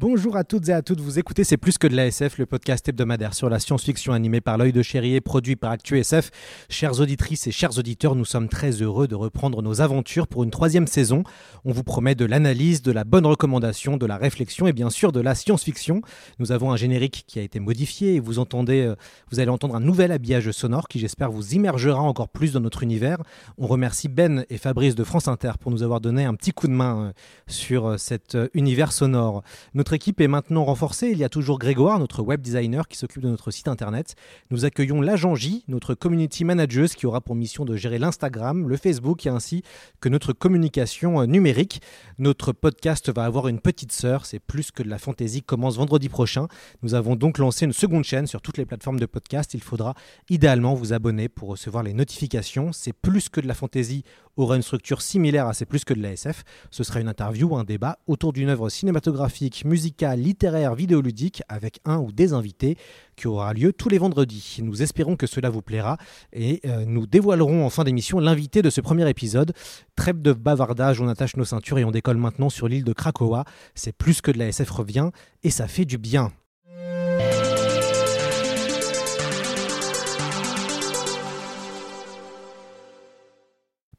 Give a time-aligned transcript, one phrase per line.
[0.00, 2.46] Bonjour à toutes et à toutes, vous écoutez C'est plus que de la SF, le
[2.46, 6.30] podcast hebdomadaire sur la science-fiction animé par l'œil de chéri produit par ActuSF.
[6.68, 10.52] Chères auditrices et chers auditeurs, nous sommes très heureux de reprendre nos aventures pour une
[10.52, 11.24] troisième saison.
[11.64, 15.10] On vous promet de l'analyse, de la bonne recommandation, de la réflexion et bien sûr
[15.10, 16.02] de la science-fiction.
[16.38, 18.94] Nous avons un générique qui a été modifié et vous entendez, euh,
[19.32, 22.84] vous allez entendre un nouvel habillage sonore qui j'espère vous immergera encore plus dans notre
[22.84, 23.18] univers.
[23.58, 26.68] On remercie Ben et Fabrice de France Inter pour nous avoir donné un petit coup
[26.68, 27.12] de main euh,
[27.48, 29.42] sur euh, cet univers sonore.
[29.74, 31.10] Notre équipe est maintenant renforcée.
[31.10, 34.14] Il y a toujours Grégoire, notre web designer, qui s'occupe de notre site internet.
[34.50, 38.76] Nous accueillons l'agent J, notre community manager, qui aura pour mission de gérer l'Instagram, le
[38.76, 39.62] Facebook et ainsi
[40.00, 41.80] que notre communication euh, numérique.
[42.18, 46.08] Notre podcast va avoir une petite sœur, c'est plus que de la fantaisie, commence vendredi
[46.08, 46.48] prochain.
[46.82, 49.54] Nous avons donc lancé une seconde chaîne sur toutes les plateformes de podcast.
[49.54, 49.94] Il faudra
[50.28, 52.72] idéalement vous abonner pour recevoir les notifications.
[52.72, 54.04] C'est plus que de la fantaisie
[54.42, 56.44] aura une structure similaire à C'est plus que de la SF.
[56.70, 61.80] Ce sera une interview ou un débat autour d'une œuvre cinématographique, musicale, littéraire, vidéoludique avec
[61.84, 62.76] un ou des invités
[63.16, 64.58] qui aura lieu tous les vendredis.
[64.62, 65.98] Nous espérons que cela vous plaira
[66.32, 69.52] et euh, nous dévoilerons en fin d'émission l'invité de ce premier épisode.
[69.96, 73.44] Trêve de bavardage, on attache nos ceintures et on décolle maintenant sur l'île de Krakoa.
[73.74, 75.10] C'est plus que de la SF revient
[75.42, 76.32] et ça fait du bien.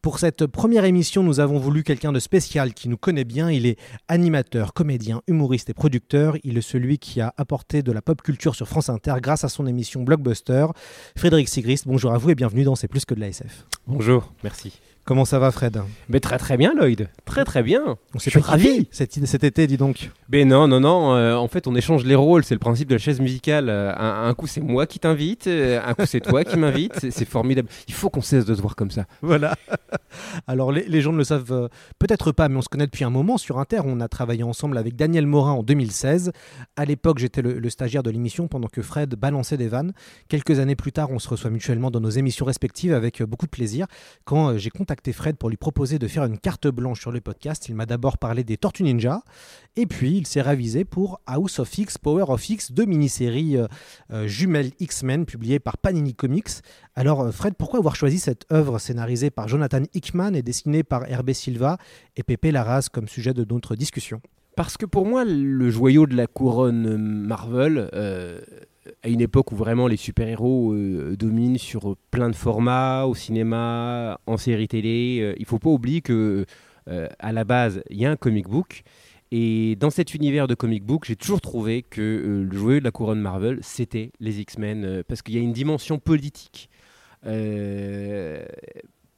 [0.01, 3.51] Pour cette première émission, nous avons voulu quelqu'un de spécial qui nous connaît bien.
[3.51, 6.37] Il est animateur, comédien, humoriste et producteur.
[6.45, 9.49] Il est celui qui a apporté de la pop culture sur France Inter grâce à
[9.49, 10.67] son émission Blockbuster.
[11.17, 13.65] Frédéric Sigrist, bonjour à vous et bienvenue dans C'est plus que de la SF.
[13.87, 14.79] Bonjour, merci.
[15.09, 15.81] Comment ça va Fred?
[16.07, 17.97] Mais très très bien Lloyd, très très bien.
[18.13, 18.87] On s'est ravi.
[18.91, 20.11] cet, cet été, dis donc.
[20.31, 22.93] Mais non, non, non, euh, en fait on échange les rôles, c'est le principe de
[22.93, 23.69] la chaise musicale.
[23.69, 26.93] Euh, un, un coup c'est moi qui t'invite, euh, un coup c'est toi qui m'invite,
[27.09, 27.69] c'est- formidable.
[27.87, 29.05] Il faut qu'on cesse de se voir comme ça.
[29.23, 29.55] Voilà.
[30.47, 33.03] Alors les, les gens ne le savent euh, peut-être pas, mais on se connaît depuis
[33.03, 33.79] un moment sur Inter.
[33.85, 36.31] On a travaillé ensemble avec Daniel Morin en 2016.
[36.75, 39.93] À l'époque, j'étais le, le stagiaire de l'émission pendant que Fred balançait des vannes.
[40.27, 43.51] Quelques années plus tard, on se reçoit mutuellement dans nos émissions respectives avec beaucoup de
[43.51, 43.87] plaisir.
[44.23, 47.67] Quand j'ai contacté Fred pour lui proposer de faire une carte blanche sur le podcast,
[47.69, 49.23] il m'a d'abord parlé des Tortues Ninja,
[49.75, 53.67] et puis il s'est ravisé pour House of X, Power of X, deux mini-séries euh,
[54.11, 56.49] euh, jumelles X-Men publiées par Panini Comics.
[56.95, 61.09] Alors euh, Fred, pourquoi avoir choisi cette œuvre scénarisée par Jonathan Hickman et dessinée par
[61.09, 61.77] Hervé Silva
[62.17, 64.21] et Pépé Larraz comme sujet de notre discussion
[64.55, 67.89] Parce que pour moi, le joyau de la couronne Marvel,
[69.03, 74.19] à une époque où vraiment les super-héros euh, dominent sur plein de formats, au cinéma,
[74.25, 76.45] en série télé, euh, il faut pas oublier que
[76.87, 78.83] euh, à la base, il y a un comic book.
[79.31, 82.91] Et dans cet univers de comic book, j'ai toujours trouvé que le joyau de la
[82.91, 86.67] couronne Marvel, c'était les X-Men, parce qu'il y a une dimension politique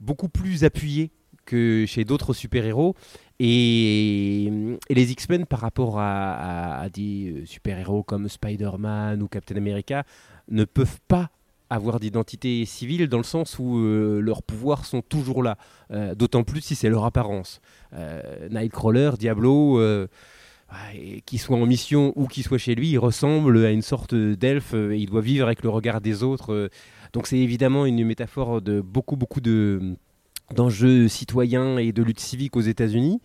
[0.01, 1.11] beaucoup plus appuyée
[1.45, 2.95] que chez d'autres super-héros.
[3.43, 4.45] Et,
[4.89, 10.03] et les X-Men, par rapport à, des euh, super-héros comme Spider-Man ou Captain America,
[10.49, 11.31] ne peuvent pas
[11.71, 15.57] avoir d'identité civile dans le sens où euh, leurs pouvoirs sont toujours là.
[15.89, 17.61] Euh, D'autant plus si c'est leur apparence.
[17.93, 20.05] Euh, Nightcrawler, Diablo, euh,
[21.25, 24.75] qu'il soit en mission ou qu'il soit chez lui, il ressemble à une sorte d'elfe
[24.75, 26.53] euh, il doit vivre avec le regard des autres.
[26.53, 26.69] euh.
[27.13, 29.95] donc c'est évidemment une métaphore de beaucoup, beaucoup de
[30.53, 33.21] d'enjeux citoyens et de lutte civique aux États-Unis.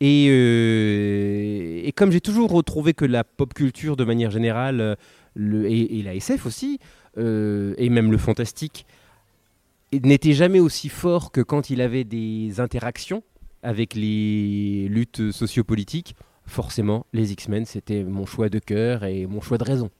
[0.00, 4.96] Et, euh, et comme j'ai toujours retrouvé que la pop culture, de manière générale,
[5.38, 6.78] euh, et, et la SF aussi,
[7.18, 8.86] euh, et même le fantastique,
[9.92, 13.22] n'était jamais aussi fort que quand il avait des interactions
[13.62, 16.14] avec les luttes sociopolitiques.
[16.46, 19.90] Forcément, les X-Men, c'était mon choix de cœur et mon choix de raison.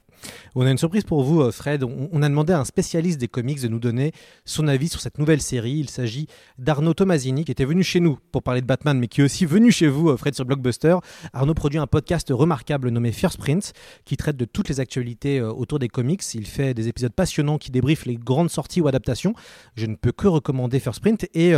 [0.55, 1.83] On a une surprise pour vous, euh, Fred.
[1.83, 4.11] On, a demandé à un spécialiste des comics de nous donner
[4.45, 5.73] son avis sur cette nouvelle série.
[5.73, 6.27] Il s'agit
[6.57, 9.45] d'Arnaud Tomasini, qui était venu chez nous pour parler de Batman, mais qui est aussi
[9.45, 10.97] venu chez vous, euh, Fred, sur Blockbuster.
[11.33, 13.73] Arnaud produit un podcast remarquable nommé First Print,
[14.05, 16.21] qui traite de toutes les actualités euh, autour des comics.
[16.33, 19.33] Il fait des épisodes passionnants qui débriefent les grandes sorties ou adaptations.
[19.75, 21.27] Je ne peux que recommander First Print.
[21.33, 21.53] Et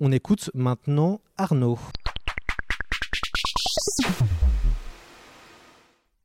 [0.00, 1.78] on écoute maintenant Arnaud.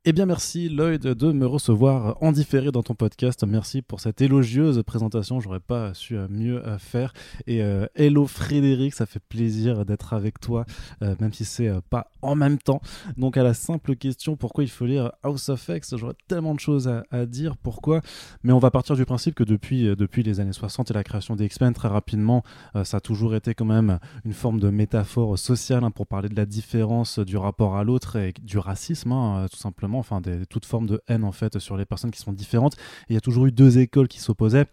[0.08, 3.42] Eh bien, merci Lloyd de me recevoir en différé dans ton podcast.
[3.42, 5.40] Merci pour cette élogieuse présentation.
[5.40, 7.12] J'aurais pas su euh, mieux euh, faire.
[7.48, 10.64] Et euh, hello Frédéric, ça fait plaisir d'être avec toi,
[11.00, 12.80] même si c'est euh, pas en même temps.
[13.16, 16.60] Donc, à la simple question pourquoi il faut lire House of X, j'aurais tellement de
[16.60, 17.56] choses à, dire.
[17.56, 18.00] Pourquoi?
[18.44, 21.34] Mais on va partir du principe que depuis, depuis les années 60 et la création
[21.34, 22.44] des X-Men, très rapidement,
[22.84, 26.36] ça a toujours été quand même une forme de métaphore sociale hein, pour parler de
[26.36, 30.64] la différence du rapport à l'autre et du racisme, hein, tout simplement enfin des, toute
[30.64, 32.76] forme de haine en fait sur les personnes qui sont différentes.
[33.08, 34.66] Il y a toujours eu deux écoles qui s'opposaient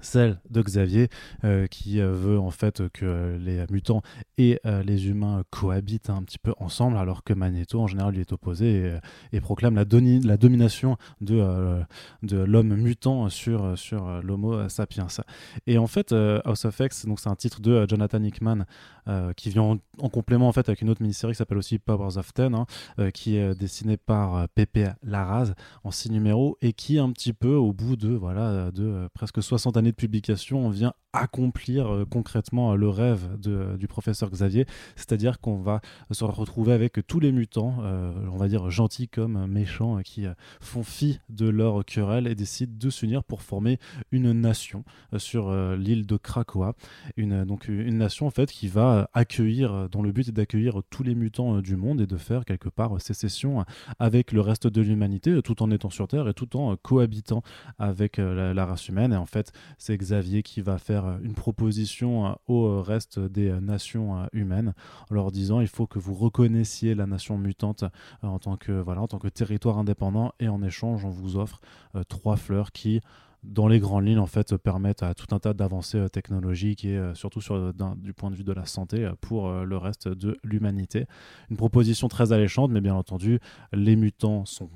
[0.00, 1.08] celle de Xavier
[1.44, 4.02] euh, qui euh, veut en fait que les mutants
[4.38, 8.20] et euh, les humains cohabitent un petit peu ensemble alors que Magneto en général lui
[8.20, 8.98] est opposé
[9.32, 9.84] et, proclame la,
[10.24, 11.84] la domination de,
[12.22, 15.06] de l'homme mutant sur, sur l'homo sapiens.
[15.66, 18.64] Et en fait House of X c'est un titre de Jonathan Hickman
[19.36, 22.16] qui vient en, en complément en fait avec une autre mini-série qui s'appelle aussi Powers
[22.16, 22.66] of Ten hein,
[23.12, 25.52] qui est dessinée par Pepe Larraz
[25.84, 29.76] en six numéros et qui un petit peu au bout de voilà de presque 60
[29.76, 34.66] années de publication on vient accomplir euh, concrètement euh, le rêve de- du professeur Xavier
[34.96, 35.80] c'est-à-dire qu'on va
[36.10, 40.26] se retrouver avec tous les mutants euh, on va dire gentils comme méchants euh, qui
[40.26, 43.78] euh, font fi de leur querelle et décident de s'unir pour former
[44.12, 46.74] une nation euh, sur euh, l'île de Krakoa
[47.16, 50.32] une, donc une nation en fait qui va euh, accueillir, euh, dont le but est
[50.32, 53.64] d'accueillir tous les mutants euh, du monde et de faire quelque part euh, sécession euh,
[53.98, 56.76] avec le reste de l'humanité, euh, tout en étant sur Terre et tout en euh,
[56.82, 57.42] cohabitant
[57.78, 59.12] avec euh, la, la race humaine.
[59.12, 63.18] Et en fait, c'est Xavier qui va faire euh, une proposition euh, au euh, reste
[63.18, 64.74] des nations humaines,
[65.10, 67.84] en leur disant il faut que vous reconnaissiez la nation mutante
[68.22, 71.60] en tant que voilà, en tant que territoire indépendant, et en échange, on vous offre
[72.08, 73.00] trois fleurs qui
[73.42, 77.40] dans les grandes lignes en fait permettent à tout un tas d'avancées technologiques et surtout
[77.40, 81.06] sur, du point de vue de la santé pour le reste de l'humanité.
[81.50, 83.38] Une proposition très alléchante, mais bien entendu,
[83.72, 84.70] les mutants sont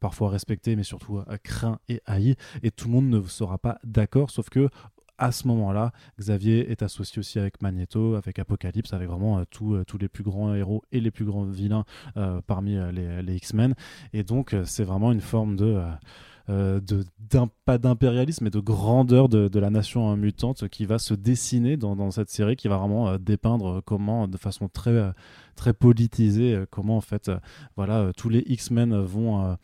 [0.00, 4.30] parfois respectés, mais surtout craints et haïs, et tout le monde ne sera pas d'accord,
[4.30, 4.68] sauf que
[5.18, 9.84] à ce moment-là, Xavier est associé aussi avec Magneto, avec Apocalypse, avec vraiment euh, euh,
[9.84, 11.84] tous les plus grands héros et les plus grands vilains
[12.16, 13.74] euh, parmi euh, les, les X-Men.
[14.12, 15.80] Et donc, c'est vraiment une forme de...
[16.48, 17.04] euh, de,
[17.64, 21.96] pas d'impérialisme, mais de grandeur de, de la nation mutante qui va se dessiner dans,
[21.96, 25.12] dans cette série, qui va vraiment dépeindre comment, de façon très,
[25.56, 27.30] très politisée, comment en fait,
[27.76, 29.56] voilà, tous les X-Men vont,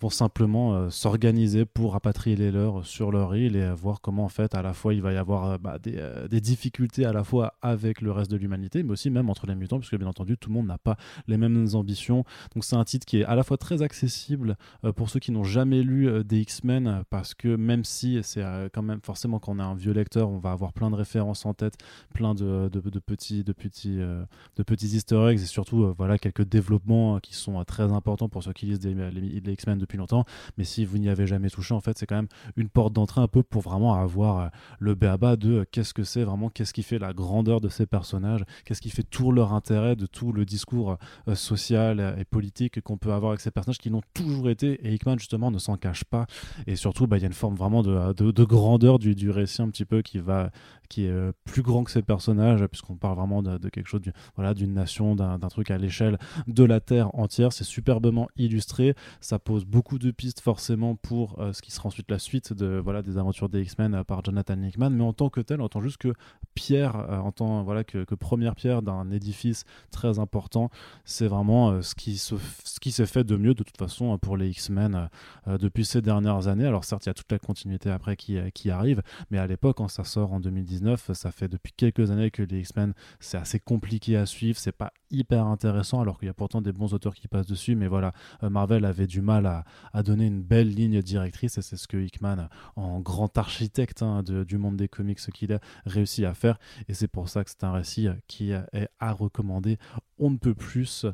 [0.00, 4.28] vont simplement euh, s'organiser pour rapatrier les leurs sur leur île et voir comment en
[4.28, 7.12] fait à la fois il va y avoir euh, bah, des, euh, des difficultés à
[7.12, 10.08] la fois avec le reste de l'humanité mais aussi même entre les mutants puisque bien
[10.08, 10.96] entendu tout le monde n'a pas
[11.26, 12.24] les mêmes ambitions.
[12.54, 15.32] Donc c'est un titre qui est à la fois très accessible euh, pour ceux qui
[15.32, 19.38] n'ont jamais lu euh, des X-Men parce que même si c'est euh, quand même forcément
[19.38, 21.74] quand on est un vieux lecteur on va avoir plein de références en tête
[22.14, 26.44] plein de, de, de petits de petits de petits easter eggs et surtout voilà quelques
[26.44, 30.24] développements qui sont très importants pour ceux qui lisent des, les, les X-Men depuis longtemps
[30.58, 33.20] mais si vous n'y avez jamais touché en fait c'est quand même une porte d'entrée
[33.20, 34.48] un peu pour vraiment avoir euh,
[34.78, 37.86] le béaba de euh, qu'est-ce que c'est vraiment qu'est-ce qui fait la grandeur de ces
[37.86, 40.96] personnages qu'est-ce qui fait tout leur intérêt de tout le discours
[41.28, 44.86] euh, social et politique qu'on peut avoir avec ces personnages qui l'ont toujours été.
[44.86, 46.26] Et Hickman justement ne s'en cache pas.
[46.66, 49.30] Et surtout bah, il y a une forme vraiment de, de, de grandeur du, du
[49.30, 50.50] récit un petit peu qui va
[50.88, 54.54] qui est plus grand que ces personnages puisqu'on parle vraiment de, quelque chose du, voilà
[54.54, 57.52] d'une nation d'un truc à l'échelle de la terre entière.
[57.52, 58.94] C'est superbement illustré.
[59.20, 62.80] Ça pose beaucoup de pistes forcément pour euh, ce qui sera ensuite la suite de
[62.82, 64.90] voilà des aventures des X-Men euh, par Jonathan Hickman.
[64.90, 66.14] Mais en tant que tel en tant juste que
[66.54, 70.70] pierre euh, en tant voilà que, que première pierre d'un édifice très important
[71.04, 72.34] c'est vraiment ce qui ce
[72.80, 75.08] qui s'est fait de mieux de toute façon pour les X-Men
[75.46, 76.66] depuis ces dernières années.
[76.66, 79.76] Alors certes il y a toute la continuité après qui, qui arrive mais à l'époque
[79.76, 83.60] quand ça sort en 2019 ça fait depuis quelques années que les X-Men c'est assez
[83.60, 87.14] compliqué à suivre c'est pas hyper intéressant alors qu'il y a pourtant des bons auteurs
[87.14, 91.02] qui passent dessus mais voilà Marvel avait du mal à, à donner une belle ligne
[91.02, 95.30] directrice et c'est ce que Hickman en grand architecte hein, du monde des comics ce
[95.30, 96.58] qu'il a réussi à faire.
[96.88, 99.78] Et c'est pour ça que c'est un récit qui est à recommander.
[100.18, 101.06] On ne peut plus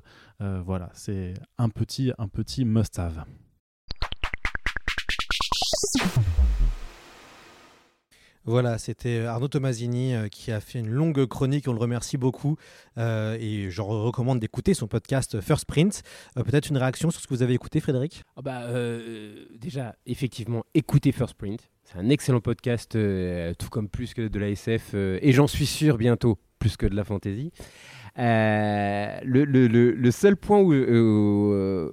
[0.43, 3.25] Euh, voilà c'est un petit un petit must have
[8.45, 12.57] Voilà, c'était Arnaud Tomasini euh, qui a fait une longue chronique, on le remercie beaucoup
[12.99, 16.03] euh, et je recommande d'écouter son podcast First Print.
[16.37, 18.25] Euh, Peut-être une réaction sur ce que vous avez écouté Frédéric?
[18.37, 21.71] Ah bah, euh, déjà, effectivement, écoutez First Print.
[21.85, 25.47] C'est un excellent podcast, euh, tout comme plus que de la SF, euh, et j'en
[25.47, 27.53] suis sûr bientôt, plus que de la fantasy.
[28.19, 31.91] Euh, le, seul point où, euh,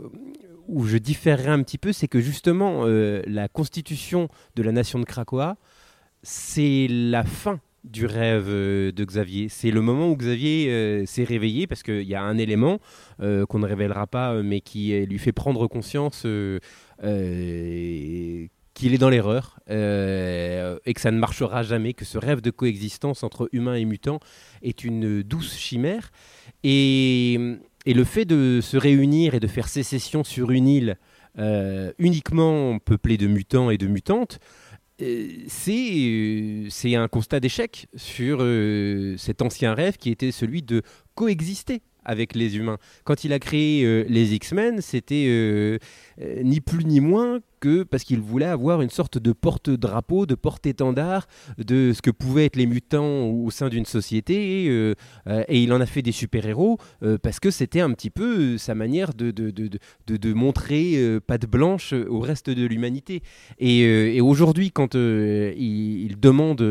[0.67, 4.99] où je différerai un petit peu, c'est que justement, euh, la constitution de la nation
[4.99, 5.57] de Krakoa,
[6.23, 9.47] c'est la fin du rêve euh, de Xavier.
[9.49, 12.79] C'est le moment où Xavier euh, s'est réveillé parce qu'il y a un élément
[13.21, 16.25] euh, qu'on ne révélera pas, mais qui lui fait prendre conscience
[18.73, 23.23] qu'il est dans l'erreur et que ça ne marchera jamais, que ce rêve de coexistence
[23.23, 24.19] entre humains et mutants
[24.61, 26.11] est une douce chimère.
[26.63, 27.39] Et,
[27.85, 30.97] et le fait de se réunir et de faire sécession sur une île
[31.97, 34.39] uniquement peuplée de mutants et de mutantes,
[34.99, 40.81] c'est euh, c'est un constat d'échec sur euh, cet ancien rêve qui était celui de
[41.15, 42.77] coexister avec les humains.
[43.03, 45.79] Quand il a créé euh, les X-Men, c'était
[46.21, 50.35] euh, ni plus ni moins que parce qu'il voulait avoir une sorte de porte-drapeau, de
[50.35, 54.67] porte-étendard de ce que pouvaient être les mutants au sein d'une société.
[54.69, 54.95] euh,
[55.27, 56.77] euh, et il en a fait des super-héros
[57.21, 59.69] parce que c'était un petit peu sa manière de, de, de,
[60.07, 63.23] de- montrer patte blanche au reste de l'humanité.
[63.59, 66.61] Et, aujourd'hui, quand il, il demande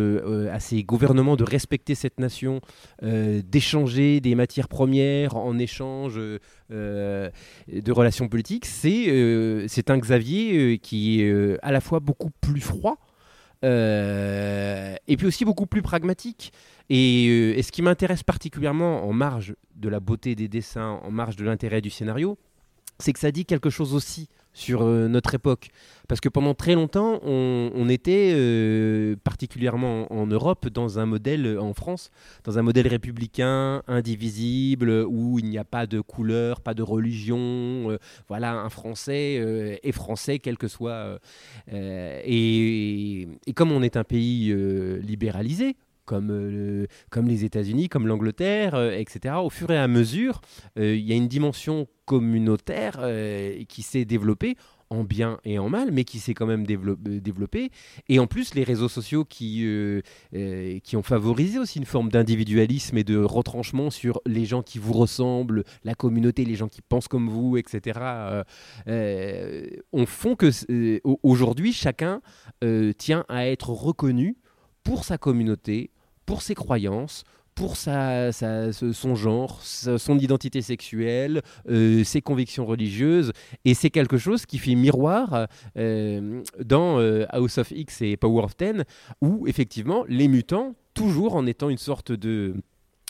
[0.50, 2.60] à ses gouvernements de respecter cette nation,
[3.02, 6.18] d'échanger des matières premières en échange
[6.70, 9.06] de relations politiques, c'est
[9.38, 12.98] euh, c'est un Xavier euh, qui est euh, à la fois beaucoup plus froid
[13.62, 16.52] et puis aussi beaucoup plus pragmatique.
[16.90, 21.44] Et ce qui m'intéresse particulièrement en marge de la beauté des dessins, en marge de
[21.44, 22.38] l'intérêt du scénario,
[23.00, 24.28] c'est que ça dit quelque chose aussi
[24.58, 25.70] sur euh, notre époque.
[26.08, 31.60] Parce que pendant très longtemps, on, était, euh, particulièrement en, Europe, dans un modèle, euh,
[31.60, 32.10] en France,
[32.44, 37.98] dans un modèle républicain, indivisible, où il n'y a pas de couleur, pas de religion.
[38.26, 41.20] voilà, un Français est Français, quel que soit.
[41.70, 44.54] et, comme on est un pays
[45.02, 45.76] libéralisé,
[46.08, 50.40] comme, euh, comme les États-Unis, comme l'Angleterre, euh, etc., au fur et à mesure,
[50.78, 52.98] euh, il y a une dimension communautaire
[53.68, 54.56] qui s'est développée
[54.88, 57.68] en bien et en mal, mais qui s'est quand même dévelop- développée.
[58.08, 59.66] Et en plus, les réseaux sociaux qui,
[60.82, 64.94] qui ont favorisé aussi une forme d'individualisme et de retranchement sur les gens qui vous
[64.94, 68.00] ressemblent, la communauté, les gens qui pensent comme vous, etc.,
[69.92, 70.48] on font que
[71.04, 72.22] au- aujourd'hui, chacun
[72.96, 74.38] tient à être reconnu
[74.82, 75.90] pour sa communauté,
[76.28, 83.32] pour ses croyances, pour sa, son genre, son identité sexuelle, euh, ses convictions religieuses.
[83.64, 85.46] Et c'est quelque chose qui fait miroir
[85.78, 88.84] euh, dans euh, House of X et Power of Ten,
[89.22, 92.56] où effectivement les mutants, toujours en étant une sorte de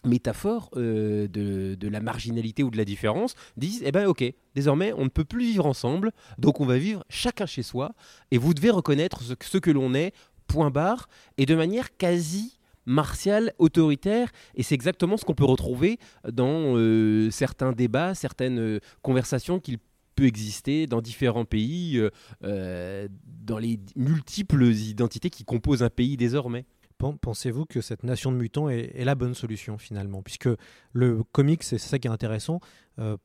[0.04, 4.22] métaphore de, la marginalité ou de la différence, disent eh ben ok,
[4.54, 7.96] désormais on ne peut plus vivre ensemble, donc on va vivre chacun chez soi,
[8.30, 10.14] et vous devez reconnaître ce que l'on est,
[10.46, 12.57] point barre, et de manière quasi
[12.88, 18.80] martiale, autoritaire, et c'est exactement ce qu'on peut retrouver dans euh, certains débats, certaines euh,
[19.02, 19.78] conversations qu'il
[20.16, 22.02] peut exister dans différents pays,
[22.42, 26.64] euh, dans les multiples identités qui composent un pays désormais.
[26.96, 30.22] Pen- Pensez-vous que cette nation de mutants est, la bonne solution finalement?
[30.22, 30.48] Puisque
[30.92, 32.58] le comics, c'est ça qui est intéressant,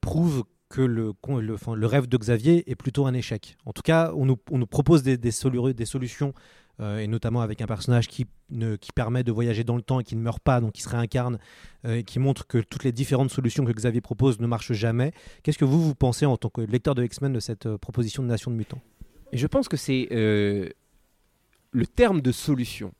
[0.01, 1.13] prouve que le,
[1.87, 3.57] rêve de Xavier est plutôt un échec.
[3.65, 5.31] En tout cas, on nous, propose des
[5.85, 6.33] solutions,
[6.79, 9.99] euh, et notamment avec un personnage qui, ne, qui permet de voyager dans le temps
[9.99, 11.37] et qui ne meurt pas, donc qui se réincarne,
[11.85, 15.13] euh, et qui montre que toutes les différentes solutions que Xavier propose ne marchent jamais.
[15.43, 18.23] Qu'est-ce que vous, vous pensez en tant que lecteur de X-Men de cette euh, proposition
[18.23, 18.81] de nation de mutants?
[19.33, 22.93] Je pense que c'est le terme de solution.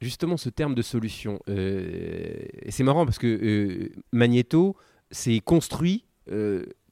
[0.00, 1.38] Justement, ce terme de solution.
[1.46, 4.76] c'est marrant parce que Magneto
[5.12, 6.04] s'est construit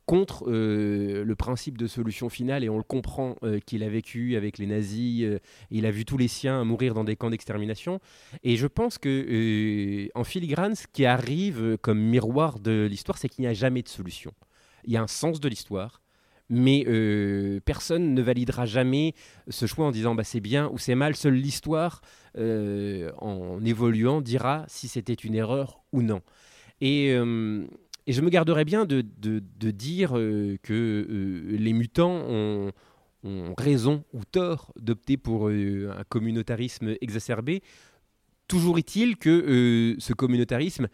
[0.06, 4.36] contre euh, le principe de solution finale et on le comprend euh, qu'il a vécu
[4.36, 8.00] avec les nazis, euh, il a vu tous les siens mourir dans des camps d'extermination.
[8.44, 13.42] Et je pense que en filigrane, ce qui arrive comme miroir de l'histoire, c'est qu'il
[13.42, 14.32] n'y a jamais de solution.
[14.84, 16.00] Il y a un sens de l'histoire,
[16.48, 16.84] mais
[17.64, 19.14] personne ne validera jamais
[19.48, 21.16] ce choix en disant bah, c'est bien ou c'est mal.
[21.16, 22.00] Seule l'histoire,
[22.36, 26.22] en évoluant, dira si c'était une erreur ou non.
[26.80, 27.16] Et,
[28.06, 30.72] et je me garderais bien de, de- dire euh, que
[31.08, 32.72] euh, les mutants ont,
[33.58, 37.60] raison ou tort d'opter pour euh, un communautarisme exacerbé.
[38.46, 40.86] Toujours est-il que ce communautarisme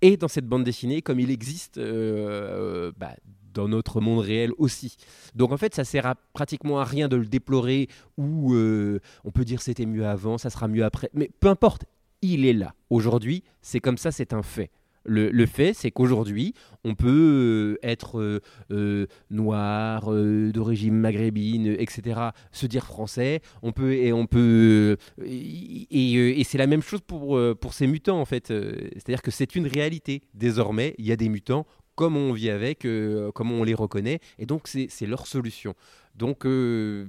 [0.00, 3.14] est dans cette bande dessinée comme il existe bah,
[3.52, 4.96] dans notre monde réel aussi.
[5.34, 9.44] Donc en fait, ça sert à, pratiquement à rien de le déplorer ou on peut
[9.44, 11.10] dire c'était mieux avant, ça sera mieux après.
[11.12, 11.84] Mais peu importe,
[12.22, 12.74] il est là.
[12.88, 14.70] Aujourd'hui, c'est comme ça, c'est un fait.
[15.04, 22.20] Le, fait, c'est qu'aujourd'hui, on peut euh, être euh, euh, noir, d'origine maghrébine, etc.,
[22.52, 27.74] se dire français, on peut, et on peut, et, c'est la même chose pour, pour
[27.74, 28.48] ces mutants, en fait.
[28.48, 30.22] C'est-à-dire que c'est une réalité.
[30.34, 32.86] Désormais, il y a des mutants, comme on vit avec,
[33.34, 35.74] comme on les reconnaît, et donc c'est leur solution.
[36.14, 37.08] Donc, il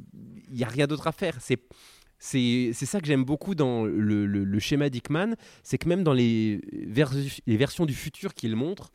[0.52, 1.38] n'y a rien d'autre à faire.
[2.26, 6.14] C'est ça que j'aime beaucoup dans le, le- le schéma d'Hickman, c'est que même dans
[6.14, 7.14] les, vers-
[7.46, 8.92] les versions du futur qu'il montre,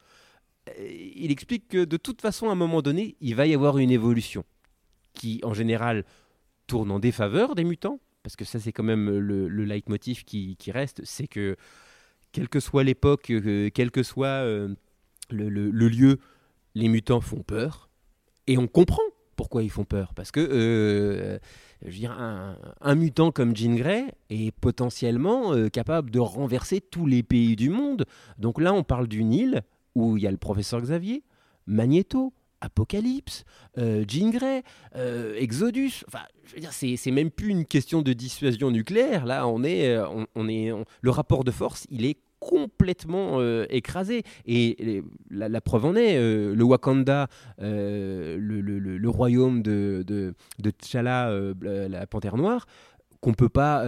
[0.68, 0.72] euh,
[1.16, 3.90] il explique que de toute façon, à un moment donné, il va y avoir une
[3.90, 4.44] évolution
[5.14, 6.04] qui, en général,
[6.66, 10.56] tourne en défaveur des mutants, parce que ça, c'est quand même le, le leitmotiv qui,
[10.56, 11.56] qui reste, c'est que,
[12.32, 14.74] quelle que soit l'époque, euh, quel que soit euh,
[15.30, 16.18] le, le- le lieu,
[16.74, 17.88] les mutants font peur,
[18.46, 19.02] et on comprend
[19.36, 21.38] pourquoi ils font peur, parce que euh,
[21.82, 27.06] je veux dire, un, mutant comme Jean Grey est potentiellement euh, capable de renverser tous
[27.06, 28.04] les pays du monde.
[28.38, 29.62] Donc là, on parle d'une île
[29.94, 31.22] où il y a le professeur Xavier,
[31.66, 33.44] Magneto, Apocalypse,
[33.78, 34.62] euh, Jean Grey,
[34.96, 36.04] euh, Exodus.
[36.06, 39.24] Enfin, je veux dire, c'est même plus une question de dissuasion nucléaire.
[39.24, 40.70] Là, on est, euh, on, est,
[41.00, 44.24] le rapport de force, il est complètement euh, écrasé.
[44.46, 47.28] Et la, preuve en est, euh, le Wakanda,
[47.60, 51.54] euh, le, royaume de, de, T'Challa, euh,
[51.88, 52.66] la panthère noire,
[53.20, 53.84] qu'on peut pas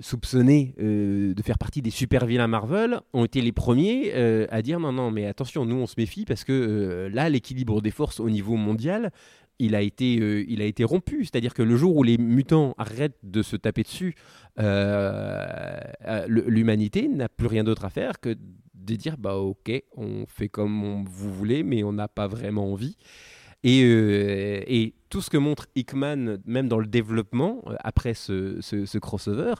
[0.00, 4.12] soupçonner de faire partie des super vilains Marvel, ont été les premiers
[4.50, 7.90] à dire non, non, mais attention, nous on se méfie parce que là, l'équilibre des
[7.90, 9.10] forces au niveau mondial,
[9.58, 11.24] il a été, euh, il a été rompu.
[11.24, 14.14] C'est-à-dire que le jour où les mutants arrêtent de se taper dessus,
[14.58, 15.46] euh,
[16.06, 18.36] euh, l'humanité n'a plus rien d'autre à faire que
[18.74, 22.70] de dire bah ok, on fait comme on- vous voulez, mais on n'a pas vraiment
[22.72, 22.96] envie.
[23.66, 29.54] Et, tout ce que montre Hickman, même dans le développement, après ce, crossover,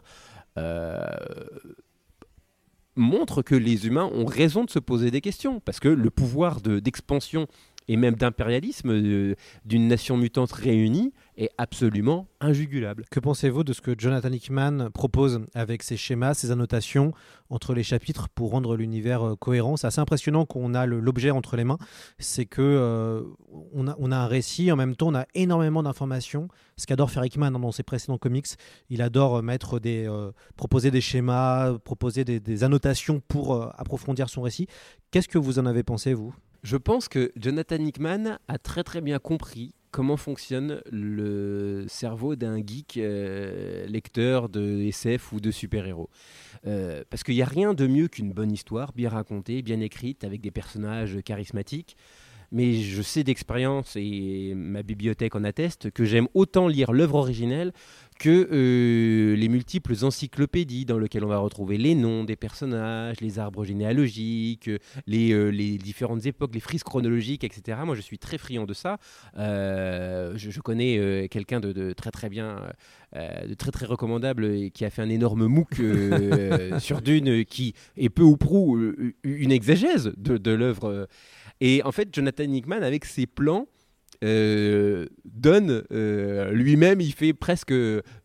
[2.97, 5.61] montre que les humains ont raison de se poser des questions.
[5.61, 7.47] Parce que le pouvoir de- d'expansion
[7.89, 13.05] et même d'impérialisme euh, d'une nation mutante réunie est absolument injugulable.
[13.11, 17.13] Que pensez-vous de ce que Jonathan Hickman propose avec ses schémas, ses annotations
[17.51, 19.77] entre les chapitres pour rendre l'univers euh, cohérent?
[19.77, 21.79] C'est assez impressionnant qu'on a l'objet entre les mains.
[22.19, 23.23] C'est que euh,
[23.73, 26.49] on, a, un récit, en même temps on a énormément d'informations.
[26.77, 28.47] Ce qu'adore faire Hickman hein, dans ses précédents comics,
[28.89, 30.11] il adore mettre des,
[30.57, 34.67] proposer des schémas, proposer des, annotations pour approfondir son récit.
[35.11, 36.35] Qu'est-ce que vous en avez pensé, vous?
[36.65, 42.57] Je pense que Jonathan Hickman a très très bien compris comment fonctionne le cerveau d'un
[42.57, 46.09] geek euh, lecteur de SF ou de super-héros.
[46.67, 50.25] Euh, parce qu'il n'y a rien de mieux qu'une bonne histoire, bien racontée, bien écrite,
[50.25, 51.99] avec des personnages charismatiques.
[52.55, 57.73] Mais je sais d'expérience, et ma bibliothèque en atteste, que j'aime autant lire l'œuvre originelle
[58.19, 63.39] que euh, les multiples encyclopédies dans lesquelles on va retrouver les noms des personnages, les
[63.39, 64.71] arbres généalogiques,
[65.07, 67.79] les, euh, les différentes époques, les frises chronologiques, etc.
[67.85, 68.99] Moi, je suis très friand de ça.
[69.37, 72.63] Euh, je, je connais quelqu'un de, de très très bien,
[73.15, 75.81] de très très recommandable et qui a fait un énorme MOOC
[76.79, 78.79] sur Dune qui est peu ou prou
[79.25, 81.09] une exégèse de, de l'œuvre.
[81.67, 83.67] Et en fait, Jonathan Hickman, avec ses plans,
[84.23, 87.73] euh, donne euh, lui-même, il fait presque,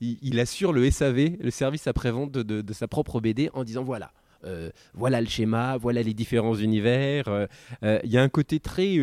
[0.02, 4.12] il, assure le SAV, le service après-vente de, sa propre BD, en disant voilà,
[4.44, 7.48] euh, voilà le schéma, voilà les différents univers.
[7.82, 8.98] Il y a un côté très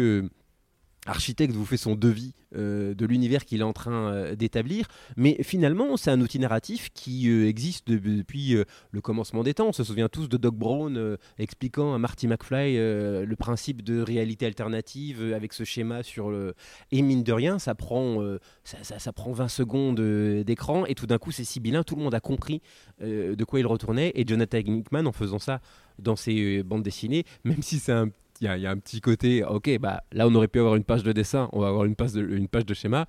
[1.07, 5.42] architecte vous fait son devis euh, de l'univers qu'il est en train euh, d'établir, mais
[5.42, 8.57] finalement c'est un outil narratif qui euh, existe de- depuis
[8.90, 9.69] le commencement des temps.
[9.69, 14.47] On se souvient tous de Doc Brown expliquant à Marty McFly le principe de réalité
[14.47, 16.55] alternative avec ce schéma sur le...
[16.92, 18.21] Et mine de rien, ça prend,
[18.64, 20.01] ça, ça- prend 20 secondes
[20.45, 22.61] d'écran et tout d'un coup c'est sibyllin, tout le monde a compris
[23.01, 25.61] de quoi il retournait et Jonathan Hickman en faisant ça
[25.99, 29.44] dans ses bandes dessinées, même si c'est un y, a- y a un petit côté,
[29.44, 31.96] ok, bah là on aurait pu avoir une page de dessin, on va avoir une
[31.96, 33.07] page de, une page de schéma,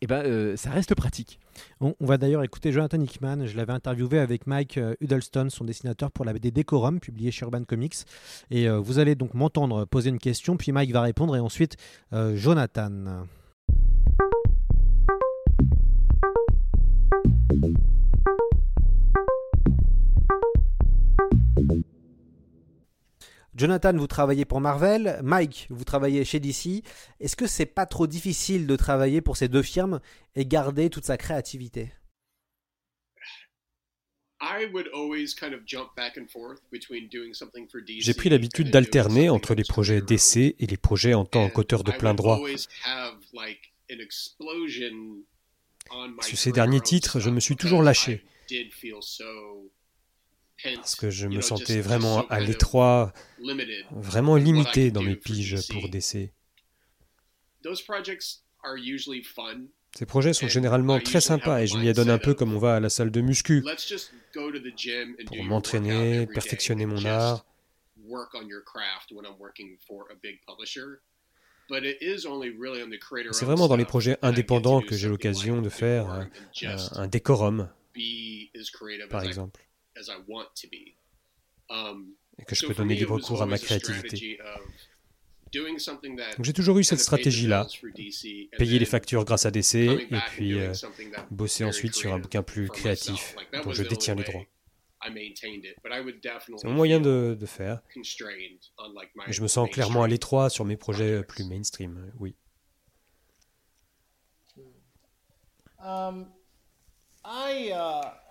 [0.00, 1.38] et ben euh, ça reste pratique.
[1.80, 3.46] On, va d'ailleurs écouter Jonathan Hickman.
[3.46, 7.44] Je l'avais interviewé avec Mike euh, Huddleston, son dessinateur pour la BD Decorum, publiée chez
[7.44, 7.96] Urban Comics.
[8.50, 11.76] Et euh, vous allez donc m'entendre poser une question, puis Mike va répondre, et ensuite
[12.12, 13.26] Jonathan.
[23.56, 25.18] Jonathan, vous travaillez pour Marvel.
[25.22, 26.82] Mike, vous travaillez chez DC.
[27.20, 30.00] Est-ce que c'est pas trop difficile de travailler pour ces deux firmes
[30.34, 31.90] et garder toute sa créativité?
[37.98, 41.92] J'ai pris l'habitude d'alterner entre les projets d'essai et les projets en tant qu'auteur de
[41.92, 42.42] plein droit.
[46.20, 48.22] Sur ces derniers titres, je me suis toujours lâché
[50.74, 53.12] parce que je me sentais vraiment à l'étroit,
[53.90, 56.32] vraiment limité dans mes piges pour DC.
[59.96, 62.76] Ces projets sont généralement très sympas et je m'y adonne un peu comme on va
[62.76, 63.64] à la salle de muscu.
[65.26, 67.46] Pour m'entraîner, perfectionner mon art.
[73.32, 76.28] C'est vraiment dans les projets indépendants que j'ai l'occasion de faire un,
[76.92, 77.68] un décorum,
[79.10, 79.65] par exemple,
[82.38, 84.38] et que je peux donner libre cours à ma créativité.
[86.40, 87.66] J'ai toujours eu cette stratégie-là,
[88.58, 90.72] payer les factures grâce à DC et puis euh,
[91.30, 94.44] bosser ensuite sur un bouquin plus créatif dont je détiens les droits.
[96.56, 97.80] C'est mon moyen de, de faire.
[99.28, 102.34] Et je me sens clairement à l'étroit sur mes projets plus mainstream, oui.
[105.78, 106.32] Um,
[107.24, 108.25] I, uh,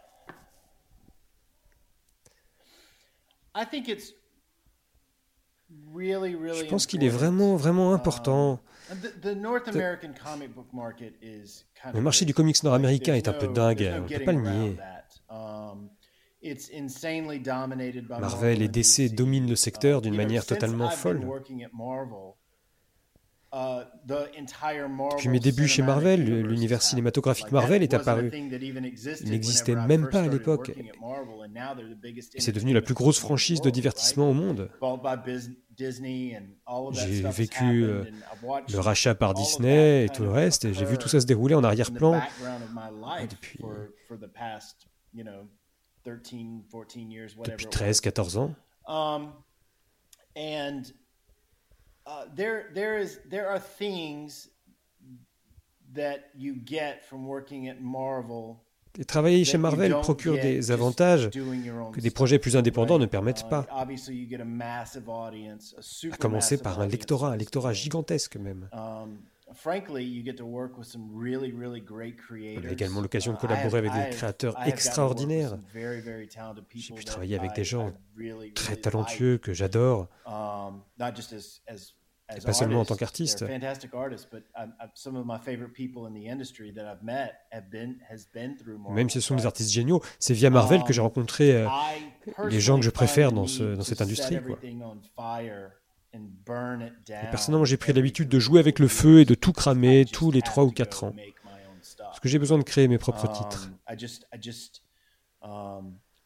[5.98, 8.60] Je pense qu'il est vraiment, vraiment important.
[8.90, 13.28] The, the North American comic book market is kind Le marché du comics nord-américain est
[13.28, 14.78] un peu dingue, on ne peut pas le nier.
[15.30, 15.90] Um,
[18.20, 21.26] Marvel et DC dominent le secteur d'une You know, manière totalement folle.
[21.26, 27.84] working at Marvel, uh, the entire Marvel Depuis mes débuts chez Marvel, l'univers cinématographique Marvel
[27.84, 28.30] est apparu.
[28.34, 30.72] Il n'existait même pas à l'époque.
[32.36, 34.70] Et c'est devenu la plus grosse franchise de divertissement au monde.
[36.92, 38.04] J'ai vécu euh,
[38.72, 41.56] le rachat par Disney et tout le reste, et j'ai vu tout ça se dérouler
[41.56, 42.14] en arrière-plan.
[42.16, 43.74] life depuis- for,
[44.08, 45.48] for the past, you know,
[46.04, 48.02] 13, 14 years, whatever Depuis it 13, was.
[48.02, 48.56] 14 ans.
[52.06, 54.50] Um, uh, there, there is, there are things
[55.94, 58.58] that you get from working at Marvel
[58.98, 62.98] Et travailler chez Marvel procure des avantages doing your own que des projets plus indépendants
[63.00, 63.68] ne permettent Uh, pas.
[63.72, 68.38] obviously, you get a massive audience, a À commencer par un lectorat, un lectorat gigantesque
[68.38, 68.70] même.
[69.56, 73.32] Um, frankly, you get to work with some really, really great On a également l'occasion
[73.34, 75.50] de Uh, collaborer avec des créateurs extraordinaires.
[75.52, 77.92] some very, very talented J'ai people pu travailler avec des gens
[78.54, 80.08] très talentueux que j'adore.
[80.26, 81.94] um, not just as- as-
[82.28, 83.42] as Et pas seulement en tant artists, qu'artiste.
[83.44, 83.54] um, uh.
[88.94, 91.68] Même si ce sont des artistes géniaux, c'est via Marvel que j'ai rencontré euh,
[92.50, 94.42] les gens que je préfère dans, ce- dans cette industrie.
[94.42, 94.58] Quoi.
[97.32, 100.40] Personnellement, j'ai pris l'habitude de jouer avec le feu et de tout cramer tous les
[100.40, 101.16] have 3 ou to 4 go ans.
[101.98, 103.72] Parce que j'ai besoin de créer mes propres Um, titres.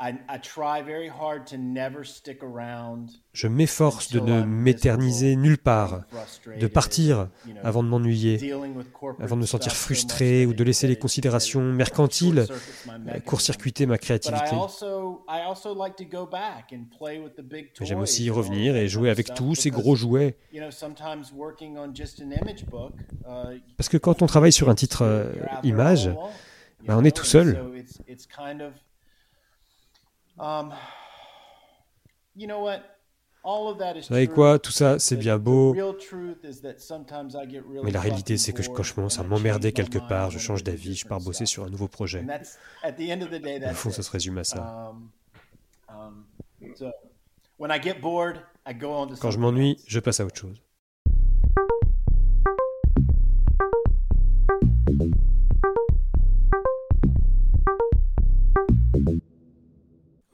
[0.02, 4.12] I just, I just, I, I try very hard to never stick around Je m'efforce
[4.12, 6.02] de ne m'éterniser nulle part,
[6.60, 7.30] de partir
[7.64, 8.54] avant de m'ennuyer,
[9.20, 12.46] avant de me sentir frustré ou de laisser les considérations mercantiles
[12.90, 14.56] euh, court-circuiter ma créativité.
[17.82, 20.38] J'aime aussi y revenir et jouer avec tous ces gros jouets.
[20.54, 20.60] Uh,
[23.78, 25.32] Parce que quand on travaille sur un titre euh,
[25.64, 26.10] image,
[26.86, 27.62] bah, on est tout seul.
[33.96, 35.74] Vous savez quoi, tout ça c'est bien beau,
[37.84, 40.96] mais la réalité c'est que quand je commence à m'emmerder quelque part, je change d'avis,
[40.96, 42.26] je pars bosser sur un nouveau projet.
[43.72, 44.94] Au fond, ça se résume à ça.
[44.94, 45.10] Um,
[45.90, 46.26] um,
[49.20, 50.62] Quand je m'ennuie, je passe à autre chose.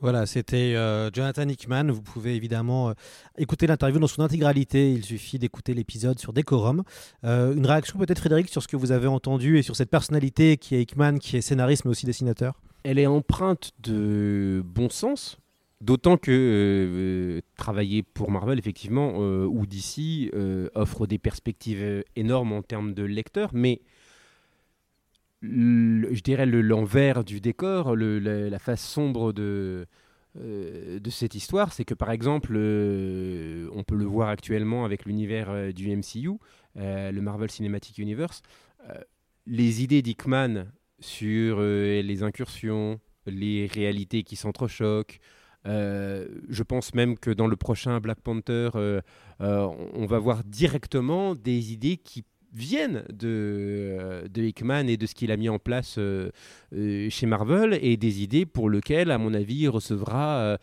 [0.05, 1.91] Voilà, c'était euh, Jonathan Hickman.
[1.91, 2.93] Vous pouvez évidemment euh,
[3.39, 4.91] écouter l'interview dans son intégralité.
[4.91, 6.83] Il suffit d'écouter l'épisode sur Decorum.
[7.23, 10.57] Euh, une réaction peut-être, Frédéric, sur ce que vous avez entendu et sur cette personnalité
[10.57, 12.61] qui est Hickman, qui est scénariste mais aussi dessinateur?
[12.83, 15.39] Elle est empreinte de bon sens,
[15.81, 20.31] d'autant que travailler pour Marvel, effectivement, ou DC,
[20.75, 23.81] offre des perspectives énormes en termes de lecteurs, mais
[25.41, 29.85] je dirais le- l'envers du décor, la, la face sombre de,
[30.37, 35.05] euh, de cette histoire, c'est que par exemple, euh, on peut le voir actuellement avec
[35.05, 36.31] l'univers euh, du MCU,
[36.75, 38.41] le Marvel Cinematic Universe,
[39.45, 40.65] les idées d'Hickman
[40.99, 45.19] sur les incursions, les réalités qui s'entrechoquent.
[45.63, 48.71] je pense même que dans le prochain Black Panther,
[49.39, 53.27] on va voir directement des idées qui viennent de,
[53.99, 56.31] euh, de Hickman et de ce qu'il a mis en place euh,
[56.73, 60.57] euh, chez Marvel et des idées pour lesquelles, à mon avis, il recevra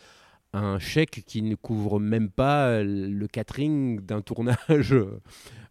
[0.55, 4.95] un chèque qui ne couvre même pas le catering d'un tournage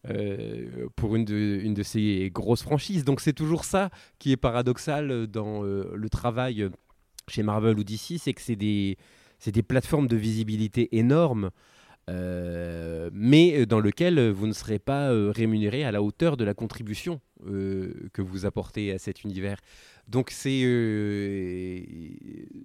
[0.95, 3.03] pour une de, une de ces grosses franchises.
[3.03, 6.69] Donc c'est toujours ça qui est paradoxal dans le travail
[7.27, 8.97] chez Marvel ou DC, c'est que c'est des,
[9.39, 11.51] c'est des plateformes de visibilité énormes.
[12.09, 16.53] Euh, mais dans lequel vous ne serez pas euh, rémunéré à la hauteur de la
[16.53, 19.57] contribution euh, que vous apportez à cet univers.
[20.07, 21.83] Donc c'est euh,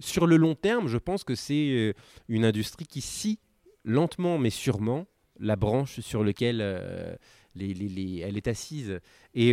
[0.01, 1.93] sur le long terme, je pense que c'est euh,
[2.29, 3.39] une industrie qui scie
[3.85, 5.07] lentement mais sûrement
[5.39, 7.15] la branche sur laquelle euh,
[7.59, 8.99] elle est assise.
[9.35, 9.53] Et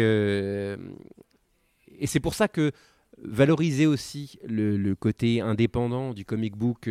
[2.06, 2.72] c'est pour ça que
[3.22, 6.90] valoriser aussi le, côté indépendant du comic book.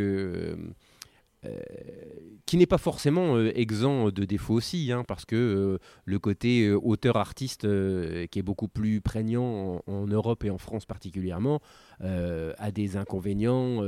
[2.47, 8.39] Qui n'est pas forcément exempt de défauts aussi, hein, parce que le côté auteur-artiste, qui
[8.39, 11.61] est beaucoup plus prégnant en, Europe et en France particulièrement,
[12.01, 13.83] a des inconvénients.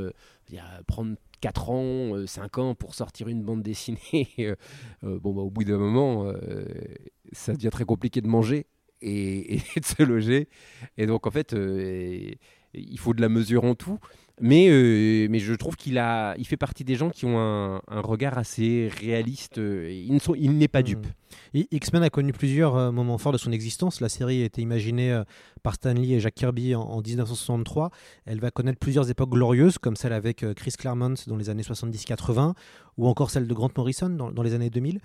[0.86, 4.56] prendre 4 ans, 5 euh, ans pour sortir une bande dessinée, euh,
[5.04, 6.32] euh, bon, bah, au bout d'un moment,
[7.32, 8.66] ça devient très compliqué de manger
[9.02, 10.48] et, de se loger.
[10.96, 13.98] Et donc, en fait, il faut de la mesure en tout.
[14.40, 18.00] Mais, euh, mais je trouve qu'il a, il fait partie des gens qui ont un,
[18.00, 19.58] regard assez réaliste.
[19.58, 20.84] Euh, il, il n'est pas hmm.
[20.84, 21.06] dupe.
[21.54, 24.00] X-Men a connu plusieurs euh, moments forts de son existence.
[24.00, 25.22] La série a été imaginée
[25.62, 27.90] par Stan Lee et Jack Kirby en, 1963.
[28.26, 32.54] Elle va connaître plusieurs époques glorieuses, comme celle avec Chris Claremont dans les années 70-80,
[32.98, 35.00] ou encore celle de Grant Morrison dans, les années 2000.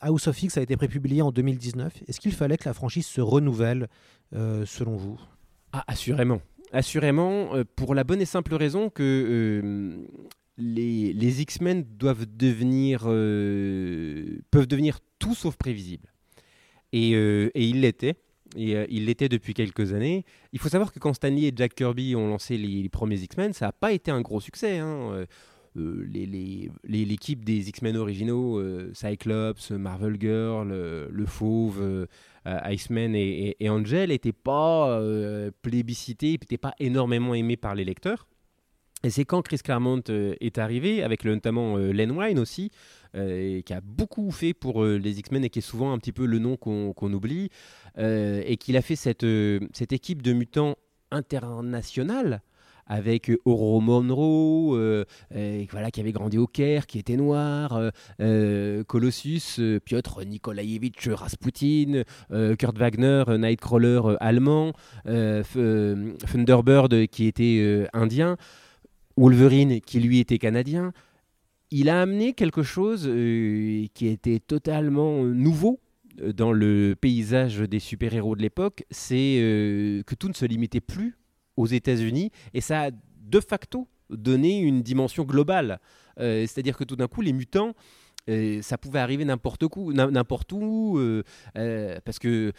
[0.00, 2.02] House of X a été prépublié en 2019.
[2.08, 3.88] Est-ce qu'il fallait que la franchise se renouvelle,
[4.32, 5.20] selon vous?
[5.72, 6.40] Ah, Assurément.
[6.74, 10.08] Assurément, euh, pour la bonne et simple raison que euh,
[10.58, 16.12] les, X-Men doivent devenir, euh, peuvent devenir tout sauf prévisibles.
[16.92, 17.10] Et,
[17.54, 18.16] ils l'étaient.
[18.56, 20.24] Et il l'était depuis quelques années.
[20.52, 23.66] Il faut savoir que quand Stanley et Jack Kirby ont lancé les, premiers X-Men, ça
[23.66, 24.78] n'a pas été un gros succès.
[24.78, 25.26] Hein.
[25.76, 28.60] L'équipe des X-Men originaux,
[28.94, 32.06] Cyclops, Marvel Girl, le Fauve, euh,
[32.46, 38.26] Iceman et, Angel n'étaient pas euh, plébiscités, n'étaient pas énormément aimés par les lecteurs.
[39.02, 42.70] Et c'est quand Chris Claremont euh, est arrivé, avec notamment Len Wein aussi,
[43.14, 46.40] qui a beaucoup fait pour les X-Men et qui est souvent un petit peu le
[46.40, 47.48] nom qu'on oublie,
[47.96, 49.24] et qu'il a fait cette,
[49.72, 50.74] cette équipe de mutants
[51.12, 52.42] internationale
[52.86, 55.04] avec euh, Oro Monroe, euh,
[55.70, 62.02] voilà, qui avait grandi au Caire, qui était noir, euh, Colossus, Piotr Nikolaevich Rasputin,
[62.58, 64.72] Kurt Wagner, Nightcrawler allemand,
[65.04, 68.36] Thunderbird qui était indien,
[69.16, 70.92] Wolverine qui lui était canadien.
[71.70, 75.80] Il a amené quelque chose qui était totalement nouveau
[76.22, 81.16] dans le paysage des super-héros de l'époque, c'est que tout ne se limitait plus
[81.56, 85.80] aux États-Unis et ça a de facto donné une dimension globale.
[86.20, 87.74] Euh, c'est-à-dire que tout d'un coup, les mutants,
[88.28, 91.22] euh, ça pouvait arriver n'importe où, n'importe où euh,
[92.04, 92.52] parce que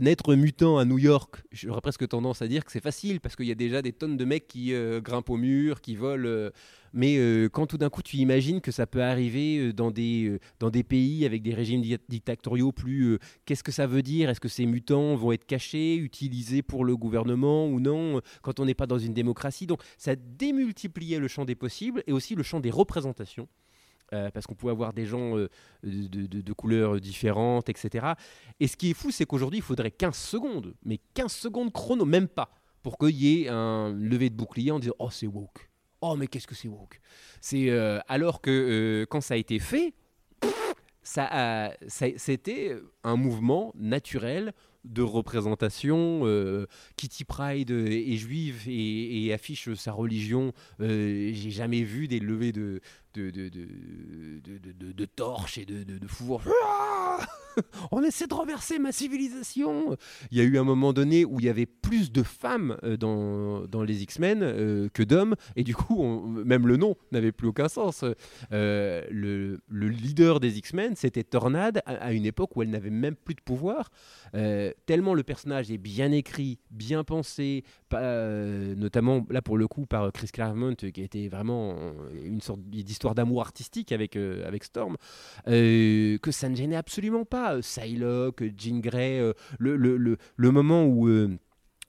[0.00, 3.46] naître mutant à New York, j'aurais presque tendance à dire que c'est facile parce qu'il
[3.46, 6.50] y a déjà des tonnes de mecs qui grimpent au mur, qui volent
[6.94, 10.26] mais euh, quand tout d'un coup tu imagines que ça peut arriver euh, dans des,
[10.28, 13.18] euh, dans des pays avec des régimes dictatoriaux plus...
[13.44, 14.30] Qu'est-ce que ça veut dire?
[14.30, 18.64] Est-ce que ces mutants vont être cachés, utilisés pour le gouvernement ou non Quand on
[18.64, 19.66] n'est pas dans une démocratie?
[19.66, 23.48] Donc ça démultipliait le champ des possibles et aussi le champ des représentations.
[24.32, 25.48] Parce qu'on pouvait avoir des gens de,
[25.82, 28.12] de, couleurs différentes, etc.
[28.60, 32.04] Et ce qui est fou, c'est qu'aujourd'hui, il faudrait 15 secondes, mais 15 secondes chrono,
[32.04, 32.50] même pas,
[32.82, 35.68] pour qu'il y ait un lever de bouclier en disant Oh, c'est woke
[36.04, 37.00] oh mais qu'est-ce que c'est woke?
[37.40, 39.94] C'est euh, alors que euh, quand ça a été fait,
[41.02, 46.20] ça, c'était un mouvement naturel de représentation.
[46.24, 46.66] Euh,
[46.96, 50.52] Kitty Pride est juive et, affiche sa religion.
[50.78, 52.80] J'ai jamais vu des levées de,
[53.14, 55.98] de, torches et de, de.
[57.92, 59.96] on essaie de renverser ma civilisation.
[60.30, 62.96] Il y a eu un moment donné où il y avait plus de femmes euh,
[62.96, 66.04] dans, dans les X-Men euh, que d'hommes, et du coup,
[66.44, 68.04] même le nom n'avait plus aucun sens.
[68.52, 73.16] Euh, le, le, leader des X-Men, c'était Tornade, à, une époque où elle n'avait même
[73.16, 73.90] plus de pouvoir.
[74.86, 80.28] tellement le personnage est bien écrit, bien pensé, notamment là pour le coup par Chris
[80.32, 81.76] Claremont, qui été vraiment
[82.12, 84.96] une sorte d'histoire d'amour artistique avec, avec Storm,
[85.46, 87.43] que ça ne gênait absolument pas.
[87.52, 91.36] Euh, Psylocke, Jean Grey, euh, le, le, le, moment où euh,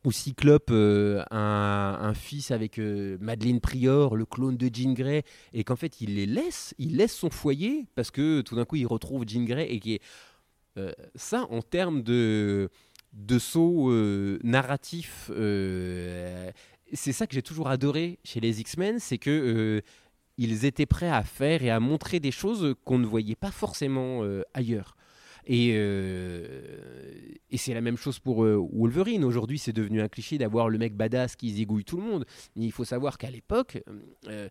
[0.03, 5.75] où Cyclope a un, fils avec Madeleine Prior, le clone de Jean Grey, et qu'en
[5.75, 9.23] fait il les laisse, il laisse son foyer parce que tout d'un coup il retrouve
[9.27, 10.01] Jean Grey et qui est
[11.15, 12.69] ça en termes de
[13.13, 13.91] de saut
[14.43, 15.31] narratif.
[16.93, 19.81] c'est ça que j'ai toujours adoré chez les X-Men, c'est que
[20.37, 24.21] ils étaient prêts à faire et à montrer des choses qu'on ne voyait pas forcément
[24.53, 24.95] ailleurs.
[25.49, 26.47] Euh,
[27.49, 29.23] et, c'est la même chose pour euh, Wolverine.
[29.23, 32.25] Aujourd'hui, c'est devenu un cliché d'avoir le mec badass qui zigouille tout le monde.
[32.55, 33.81] il faut savoir qu'à l'époque,
[34.27, 34.49] euh,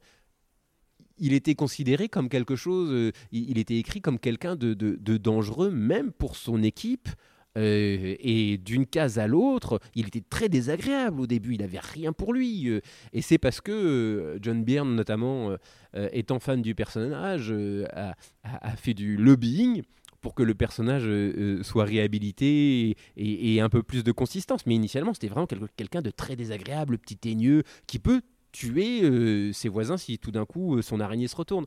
[1.18, 4.74] il était considéré comme quelque chose, il, était écrit comme quelqu'un de,
[5.16, 7.08] dangereux, même pour son équipe.
[7.56, 12.32] et d'une case à l'autre, il était très désagréable au début, il n'avait rien pour
[12.32, 12.68] lui.
[13.12, 15.56] et c'est parce que John Byrne, notamment,
[16.10, 17.54] étant fan du personnage,
[17.92, 19.84] a, fait du lobbying
[20.24, 21.06] pour que le personnage
[21.62, 24.64] soit réhabilité et, un peu plus de consistance.
[24.64, 29.98] Mais initialement, c'était vraiment quelqu'un de très désagréable, petit teigneux, qui peut tuer ses voisins
[29.98, 31.66] si tout d'un coup son araignée se retourne.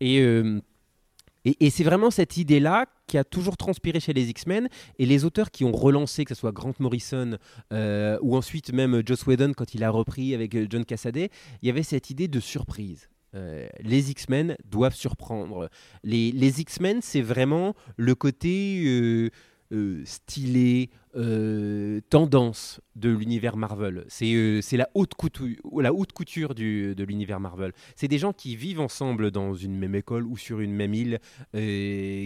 [0.00, 4.68] Et c'est vraiment cette idée-là qui a toujours transpiré chez les X-Men.
[4.98, 7.36] Et les auteurs qui ont relancé, que ce soit Grant Morrison
[7.72, 11.30] euh, ou ensuite même Joss Whedon quand il a repris avec euh, John Cassaday,
[11.62, 13.08] il y avait cette idée de surprise.
[13.34, 15.68] Euh, les X-Men doivent surprendre.
[16.04, 19.30] Les, X-Men, c'est vraiment le côté
[19.72, 24.04] euh, stylé, euh, tendance de l'univers Marvel.
[24.08, 27.72] C'est la, haute couture, du, de l'univers Marvel.
[27.96, 31.18] C'est des gens qui vivent ensemble dans une même école ou sur une même île,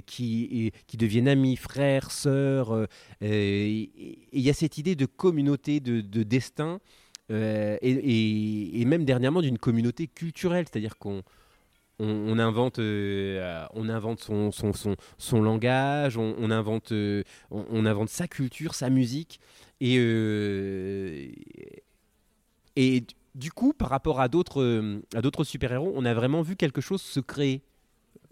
[0.06, 2.88] qui, deviennent amis, frères, sœurs.
[3.20, 3.90] il
[4.32, 6.80] y a cette idée de communauté, de, destin.
[7.30, 11.22] Et, même dernièrement d'une communauté culturelle, c'est-à-dire qu'on
[12.78, 17.22] euh, on invente son, langage, on, invente, euh,
[18.06, 19.40] sa culture, sa musique.
[19.80, 21.28] Et, euh,
[22.76, 27.20] et du coup, par rapport à d'autres super-héros, on a vraiment vu quelque chose se
[27.20, 27.62] créer.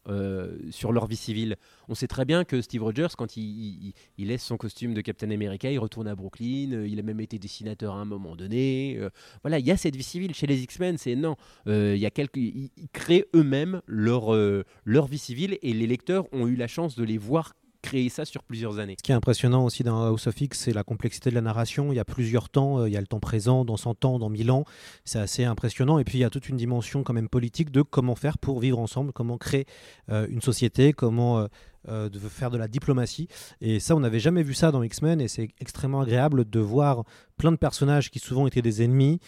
[0.07, 1.57] Euh, sur leur vie civile.
[1.89, 5.71] On sait très bien que Steve Rogers, quand il, laisse son costume de Captain America,
[5.71, 8.99] il retourne à Brooklyn, euh, il a même été dessinateur à un moment donné.
[8.99, 9.09] Euh,
[9.43, 11.37] voilà, il y a cette vie civile chez les X-Men, c'est non.
[11.67, 14.37] il y a quelques, ils, créent eux-mêmes leur,
[14.85, 17.55] leur vie civile et les lecteurs ont eu la chance de les voir
[17.85, 18.97] créer ça sur plusieurs années.
[18.99, 21.93] Ce qui est impressionnant aussi dans House of X, c'est la complexité de la narration.
[21.93, 24.19] Il y a plusieurs temps, euh, il y a le temps présent, dans 100 ans,
[24.19, 24.65] dans 1000 ans.
[25.05, 25.99] C'est assez impressionnant.
[25.99, 28.59] Et puis il y a toute une dimension quand même politique de comment faire pour
[28.59, 29.67] vivre ensemble, comment créer
[30.11, 31.47] euh, une société, comment
[31.89, 33.29] euh, de faire de la diplomatie.
[33.61, 37.05] Et ça, on n'avait jamais vu ça dans X-Men et c'est extrêmement agréable de voir
[37.37, 39.21] plein de personnages qui souvent étaient des ennemis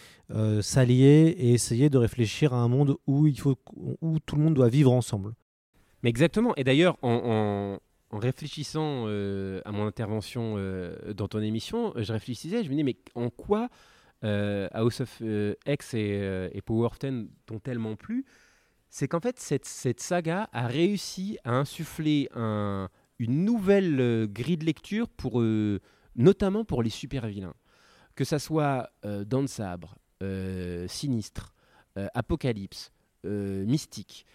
[0.61, 3.55] s'allier et essayer de réfléchir à un monde où, il faut,
[4.01, 5.33] où tout le monde doit vivre ensemble.
[6.01, 6.53] Mais exactement.
[6.57, 7.79] Et d'ailleurs, en, en
[8.11, 12.97] réfléchissant euh, à mon intervention euh, dans ton émission, je réfléchissais, je me dis, mais
[13.15, 13.69] en quoi
[14.23, 15.21] euh, House of
[15.65, 18.25] X et, Power of Ten t'ont tellement plu?
[18.89, 22.89] C'est qu'en fait, cette, saga a réussi à insuffler un,
[23.19, 25.43] une nouvelle grille de lecture, pour,
[26.15, 27.53] notamment pour les super-vilains.
[28.15, 29.97] Que ça soit Dan Sabre,
[30.87, 31.53] Sinistre,
[32.13, 32.91] Apocalypse,
[33.25, 34.25] Mystique,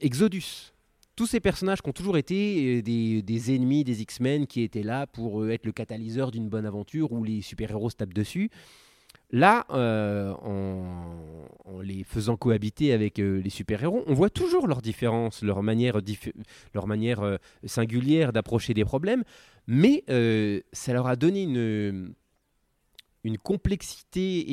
[0.00, 0.72] Exodus
[1.16, 5.06] tous ces personnages qui ont toujours été euh, des, ennemis des X-Men qui étaient là
[5.06, 8.50] pour euh, être le catalyseur d'une bonne aventure où les super-héros se tapent dessus.
[9.32, 15.64] Là, euh, en, les faisant cohabiter avec les super-héros, on voit toujours leurs différences, leur
[15.64, 16.00] manière,
[16.86, 19.24] manière singulière d'approcher des problèmes,
[19.66, 20.04] mais
[20.72, 22.14] ça leur a donné une,
[23.42, 24.44] complexité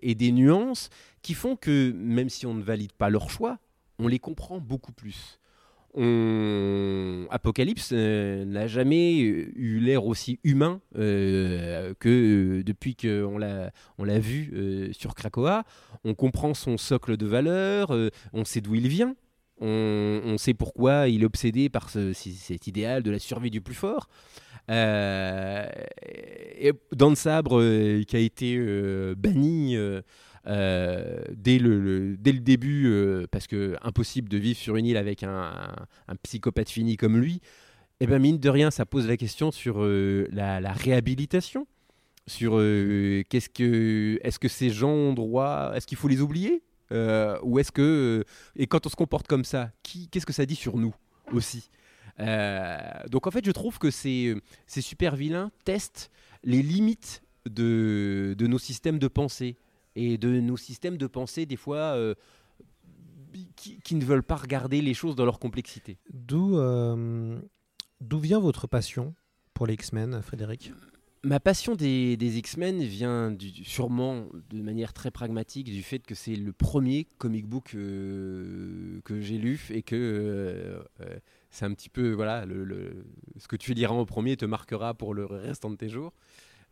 [0.00, 0.88] et des nuances
[1.20, 3.58] qui font que, même si on ne valide pas leur choix,
[3.98, 5.38] on les comprend beaucoup plus.
[7.30, 14.18] Apocalypse euh, n'a jamais eu l'air aussi humain euh, que euh, depuis qu'on l'a, l'a
[14.18, 15.62] vu sur Krakoa.
[16.04, 17.96] On comprend son socle de valeurs,
[18.32, 19.14] on sait d'où il vient,
[19.60, 24.08] on, sait pourquoi il est obsédé par cet idéal de la survie du plus fort.
[24.68, 25.68] dans
[27.08, 28.58] le sabre qui a été
[29.16, 29.76] banni
[30.46, 35.22] dès, le, dès le début, euh, parce que impossible de vivre sur une île avec
[35.22, 35.52] un,
[36.22, 37.40] psychopathe fini comme lui,
[38.00, 41.66] eh ben mine de rien, ça pose la question sur euh, la, réhabilitation,
[42.26, 47.58] sur qu'est-ce que, est-ce que ces gens ont droit, est-ce qu'il faut les oublier, ou
[47.58, 48.24] est-ce que,
[48.56, 49.70] et quand on se comporte comme ça,
[50.10, 50.94] qu'est-ce que ça dit sur nous
[51.32, 51.70] aussi?
[52.18, 54.34] Donc en fait, je trouve que ces,
[54.66, 56.10] ces super vilains testent
[56.42, 59.56] les limites de, de nos systèmes de pensée,
[59.96, 62.14] et de nos systèmes de pensée, des fois, euh,
[63.56, 65.98] qui, ne veulent pas regarder les choses dans leur complexité.
[66.12, 67.38] D'où euh,
[68.00, 69.14] d'où vient votre passion
[69.54, 70.72] pour les X-Men, Frédéric?
[71.22, 76.14] Ma passion des, des X-Men vient du, sûrement de manière très pragmatique du fait que
[76.14, 80.84] c'est le premier comic book euh, que j'ai lu et que
[81.50, 83.06] c'est un petit peu voilà le,
[83.38, 86.12] ce que tu liras en premier te marquera pour le restant de tes jours.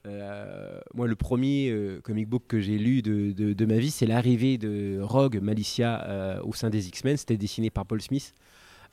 [0.07, 4.07] Euh, moi, le premier euh, comic book que j'ai lu de, de, ma vie, c'est
[4.07, 7.17] l'arrivée de Rogue Malicia euh, au sein des X-Men.
[7.17, 8.35] C'était dessiné par Paul Smith.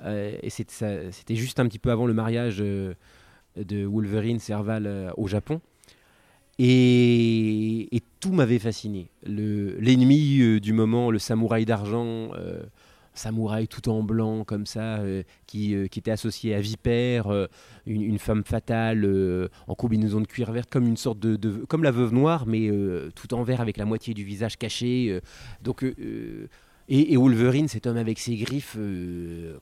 [0.05, 2.95] et c'était juste un petit peu avant le mariage de
[3.85, 5.61] Wolverine Serval au Japon.
[6.61, 9.09] Et, et tout m'avait fasciné.
[9.23, 12.31] L'ennemi du moment, le samouraï d'argent
[13.13, 17.47] samouraï tout en blanc comme ça, euh, qui, euh, qui, était associé à Vipère, euh,
[17.85, 19.07] une, femme fatale
[19.67, 22.69] en combinaison de cuir verte, comme une sorte de, comme la veuve noire, mais
[23.15, 25.19] tout en vert avec la moitié du visage caché.
[25.61, 25.85] donc
[26.89, 28.77] Et, Wolverine, cet homme avec ses griffes,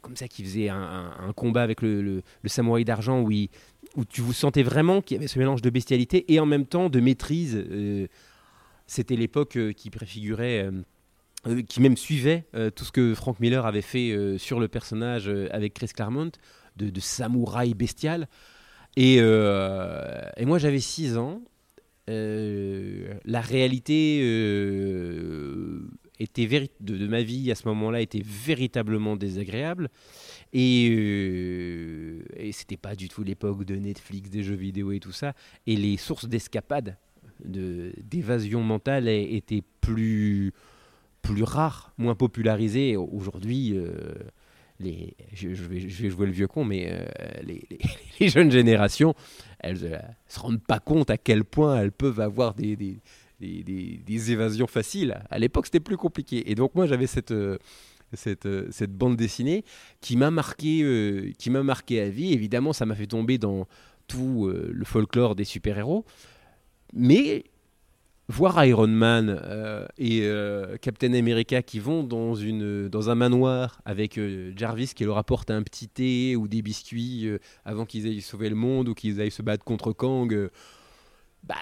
[0.02, 4.34] comme ça, qui faisait un, combat avec le, le, samouraï d'argent où, où tu vous
[4.34, 7.64] sentais vraiment qu'il y avait ce mélange de bestialité et en même temps de maîtrise.
[8.88, 10.70] C'était l'époque qui préfigurait
[11.45, 14.67] euh, qui même suivait euh, tout ce que Frank Miller avait fait euh, sur le
[14.67, 16.31] personnage avec Chris Claremont,
[16.77, 18.27] de, samouraï bestial.
[18.95, 21.41] Et, moi j'avais 6 ans.
[22.07, 24.19] la réalité
[26.19, 26.47] était
[26.79, 29.89] de, de, ma vie à ce moment-là était véritablement désagréable.
[30.53, 30.88] Et,
[32.35, 35.33] et c'était pas du tout l'époque de Netflix, des jeux vidéo et tout ça.
[35.67, 36.97] Et les sources d'escapade,
[37.43, 40.53] d'évasion mentale étaient plus
[41.28, 42.95] plus rare, moins popularisé.
[42.95, 44.13] Aujourd'hui, euh,
[45.34, 47.05] je, vais, jouer le vieux con, mais euh,
[47.43, 49.13] les, jeunes générations,
[49.59, 53.01] elles ne euh, se rendent pas compte à quel point elles peuvent avoir des,
[54.32, 55.21] évasions faciles.
[55.30, 56.49] À l'époque, c'était plus compliqué.
[56.49, 57.34] Et donc, moi, j'avais cette,
[58.89, 59.65] bande dessinée
[60.01, 62.34] qui m'a marqué, qui m'a marqué à vie.
[62.34, 63.67] Évidemment, ça m'a fait tomber dans
[64.07, 66.05] tout le folklore des super-héros.
[66.93, 67.43] Mais
[68.30, 73.82] voir Iron Man euh, et euh, Captain America qui vont dans, une, dans un manoir
[73.86, 77.30] avec euh, Jarvis qui leur apporte un petit thé ou des biscuits
[77.63, 80.49] avant qu'ils aillent sauver le monde ou qu'ils aillent se battre contre Kang,
[81.43, 81.55] bah,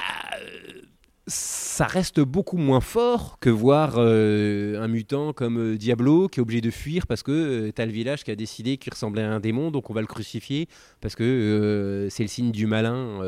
[1.28, 6.72] ça reste beaucoup moins fort que voir un mutant comme Diablo qui est obligé de
[6.72, 9.90] fuir parce que t'as le village qui a décidé qu'il ressemblait à un démon donc
[9.90, 10.68] on va le crucifier
[11.02, 13.22] parce que c'est le signe du malin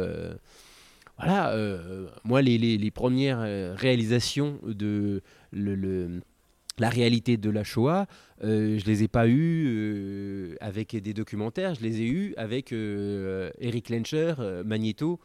[1.18, 8.05] voilà, euh, moi, les, premières euh, réalisations de la réalité de la Shoah,
[8.43, 13.89] euh, je les ai pas eues avec des documentaires, je les ai eues avec Eric
[13.89, 15.20] Lencher, Magneto,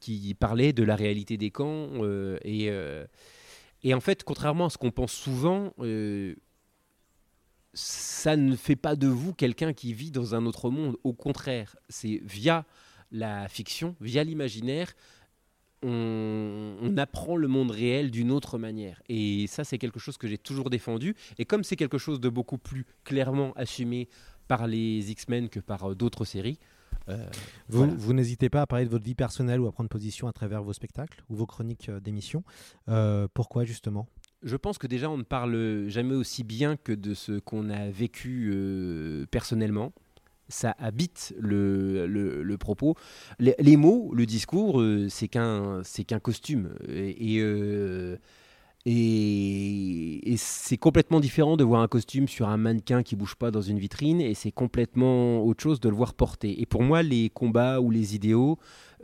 [0.00, 1.90] qui parlait de la réalité des camps.
[2.44, 5.72] et en fait, contrairement à ce qu'on pense souvent,
[7.72, 10.96] ça ne fait pas de vous quelqu'un qui vit dans un autre monde.
[11.04, 12.64] Au contraire, c'est via
[13.12, 14.92] la fiction, via l'imaginaire,
[15.86, 19.02] on, apprend le monde réel d'une autre manière.
[19.08, 21.14] Et ça, c'est quelque chose que j'ai toujours défendu.
[21.38, 24.08] Et comme c'est quelque chose de beaucoup plus clairement assumé
[24.48, 26.58] par les X-Men que par euh, d'autres séries,
[27.08, 27.24] euh,
[27.68, 30.62] vous, n'hésitez pas à parler de votre vie personnelle ou à prendre position à travers
[30.62, 32.42] vos spectacles ou vos chroniques euh, d'émissions.
[33.32, 34.08] pourquoi justement?
[34.42, 37.88] Je pense que déjà on ne parle jamais aussi bien que de ce qu'on a
[37.90, 38.52] vécu
[39.30, 39.92] personnellement
[40.48, 42.94] ça habite le, le, propos.
[43.38, 45.82] Les, mots, le discours, euh, c'est qu'un
[46.22, 46.74] costume.
[46.88, 48.16] Et, euh,
[48.84, 53.50] et, et, c'est complètement différent de voir un costume sur un mannequin qui bouge pas
[53.50, 56.60] dans une vitrine, et c'est complètement autre chose de le voir porter.
[56.60, 58.58] Et pour moi, les combats ou les idéaux,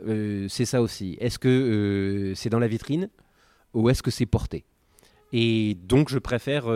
[0.07, 1.17] euh, c'est ça aussi.
[1.19, 3.09] Est-ce que c'est dans la vitrine
[3.73, 4.63] ou est-ce que c'est porté?
[5.35, 6.67] Et donc, je préfère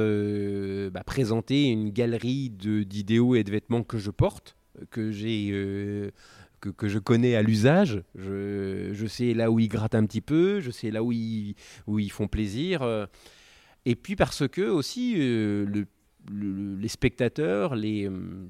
[0.92, 4.57] bah, présenter une galerie d'idéaux et de vêtements que je porte,
[4.90, 6.12] que j'ai euh,
[6.60, 8.04] que, je connais à l'usage.
[8.16, 11.56] Je, sais là où ils grattent un petit peu, je sais là où ils,
[11.86, 13.08] où ils font plaisir.
[13.86, 15.86] Et puis parce que aussi euh,
[16.32, 18.50] les spectateurs, les, euh,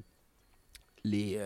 [1.04, 1.38] les,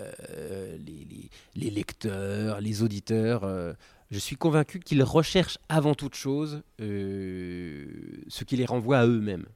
[0.79, 3.75] les, les, lecteurs, les auditeurs,
[4.11, 9.47] je suis convaincu qu'ils recherchent avant toute chose ce qui les renvoie à eux-mêmes.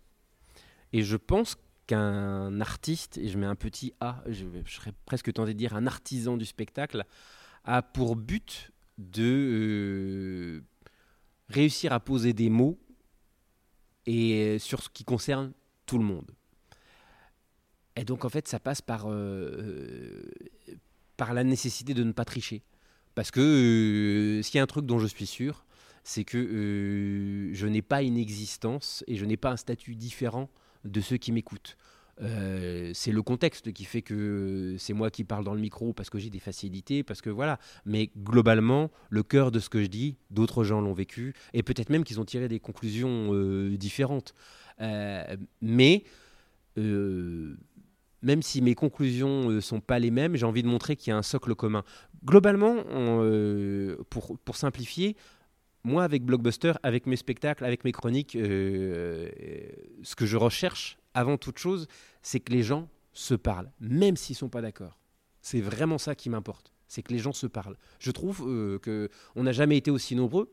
[0.92, 1.56] Et je pense
[1.86, 5.86] qu'un artiste, et je mets un petit A, je, serais presque tenté de dire un
[5.86, 7.04] artisan du spectacle,
[7.64, 10.64] a pour but de euh,
[11.48, 12.78] réussir à poser des mots
[14.06, 15.52] et sur ce qui concerne
[15.84, 16.30] tout le monde.
[17.96, 20.22] Et donc en fait, ça passe par, euh,
[21.16, 22.62] par la nécessité de ne pas tricher.
[23.14, 25.64] Parce que euh, s'il y a un truc dont je suis sûr,
[26.04, 30.48] c'est que je n'ai pas une existence et je n'ai pas un statut différent
[30.86, 31.76] de ceux qui m'écoutent.
[32.22, 36.08] Euh, c'est le contexte qui fait que c'est moi qui parle dans le micro parce
[36.08, 37.58] que j'ai des facilités, parce que voilà.
[37.84, 41.90] Mais globalement, le cœur de ce que je dis, d'autres gens l'ont vécu et peut-être
[41.90, 44.34] même qu'ils ont tiré des conclusions euh, différentes.
[44.80, 46.04] Euh, mais
[46.76, 51.14] même si mes conclusions ne sont pas les mêmes, j'ai envie de montrer qu'il y
[51.14, 51.84] a un socle commun.
[52.22, 52.76] Globalement,
[54.10, 55.16] pour, pour simplifier,
[55.84, 58.36] moi, avec Blockbuster, avec mes spectacles, avec mes chroniques,
[60.02, 61.88] ce que je recherche avant toute chose,
[62.22, 64.98] c'est que les gens se parlent, même s'ils sont pas d'accord.
[65.40, 67.76] C'est vraiment ça qui m'importe, c'est que les gens se parlent.
[67.98, 70.52] Je trouve euh, que on n'a jamais été aussi nombreux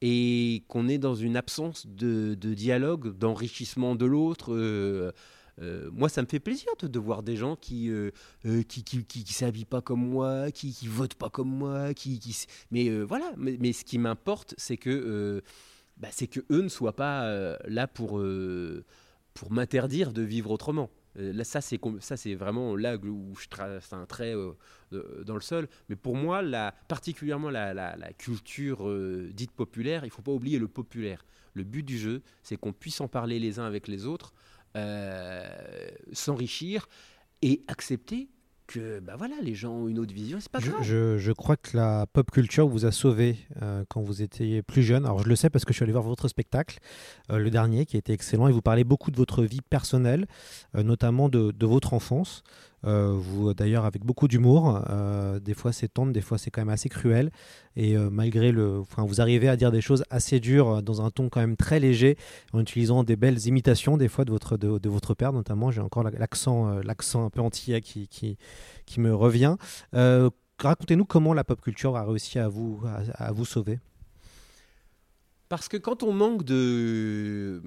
[0.00, 4.54] et qu'on est dans une absence de, dialogue, d'enrichissement de l'autre.
[4.54, 5.12] Euh,
[5.60, 8.10] euh, moi, ça me fait plaisir de, voir des gens qui euh,
[8.46, 12.18] euh, qui, qui, qui, s'habillent pas comme moi, qui, qui votent pas comme moi, qui,
[12.18, 13.32] qui mais voilà.
[13.36, 15.42] Mais, ce qui m'importe, c'est que
[16.00, 18.20] bah, c'est que eux ne soient pas là pour
[19.34, 20.90] pour m'interdire de vivre autrement.
[21.18, 25.40] Euh, ça, c'est ça, c'est vraiment là où je trace un trait euh, dans le
[25.40, 25.68] sol.
[25.88, 26.42] Mais pour moi,
[26.88, 31.24] particulièrement la, la, culture euh, dite populaire, il ne faut pas oublier le populaire.
[31.54, 34.32] Le but du jeu, c'est qu'on puisse en parler les uns avec les autres,
[36.12, 36.88] s'enrichir
[37.42, 38.28] et accepter
[38.70, 40.82] que bah voilà, les gens ont une autre vision, c'est pas grave.
[40.82, 44.82] Je, je, crois que la pop culture vous a sauvé euh, quand vous étiez plus
[44.82, 45.04] jeune.
[45.04, 46.78] Alors je le sais parce que je suis allé voir votre spectacle,
[47.30, 50.26] euh, le dernier, qui était excellent, et vous parlez beaucoup de votre vie personnelle,
[50.76, 52.44] euh, notamment de, de, votre enfance.
[52.86, 54.82] Euh, vous d'ailleurs avec beaucoup d'humour.
[54.88, 57.30] Euh, des fois c'est tendre, des fois c'est quand même assez cruel.
[57.76, 61.10] Et euh, malgré le, enfin vous arrivez à dire des choses assez dures dans un
[61.10, 62.16] ton quand même très léger,
[62.52, 65.70] en utilisant des belles imitations des fois de votre de, votre père notamment.
[65.70, 69.56] J'ai encore l'accent l'accent un peu antillais qui, qui me revient.
[69.92, 72.82] Racontez-nous comment la pop culture a réussi à vous
[73.14, 73.78] à vous sauver.
[75.48, 77.60] Parce que quand on manque de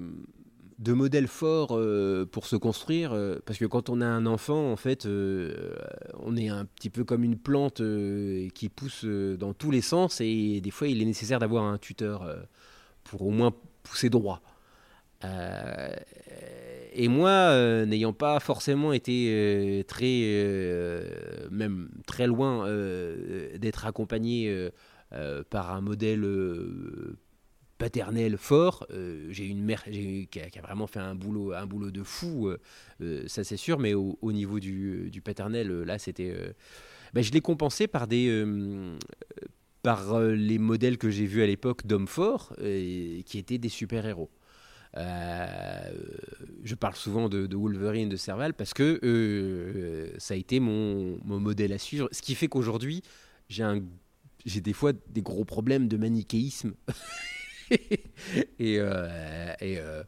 [0.78, 4.72] de modèles forts euh, pour se construire, euh, parce que quand on a un enfant,
[4.72, 5.74] en fait, euh,
[6.20, 7.82] on est un petit peu comme une plante
[8.54, 12.26] qui pousse dans tous les sens, et des fois, il est nécessaire d'avoir un tuteur
[13.04, 13.52] pour au moins
[13.82, 14.40] pousser droit.
[15.22, 21.06] et moi, n'ayant pas forcément été très,
[21.50, 22.66] même très loin
[23.56, 24.70] d'être accompagné
[25.50, 26.24] par un modèle
[27.84, 28.86] paternel fort.
[28.90, 32.58] Euh, j'ai une mère qui a, vraiment fait un boulot, un boulot de fou, euh,
[33.02, 36.34] euh, ça c'est sûr, mais au, niveau du, paternel, là c'était.
[37.12, 38.42] Ben, je l'ai compensé par des.
[39.82, 44.30] par les modèles que j'ai vus à l'époque d'hommes forts, qui étaient des super-héros.
[44.96, 51.74] je parle souvent de, Wolverine, de Serval, parce que ça a été mon, mon, modèle
[51.74, 52.08] à suivre.
[52.12, 53.02] Ce qui fait qu'aujourd'hui,
[53.50, 56.72] j'ai des fois des gros problèmes de manichéisme
[57.70, 60.04] et, euh, euh,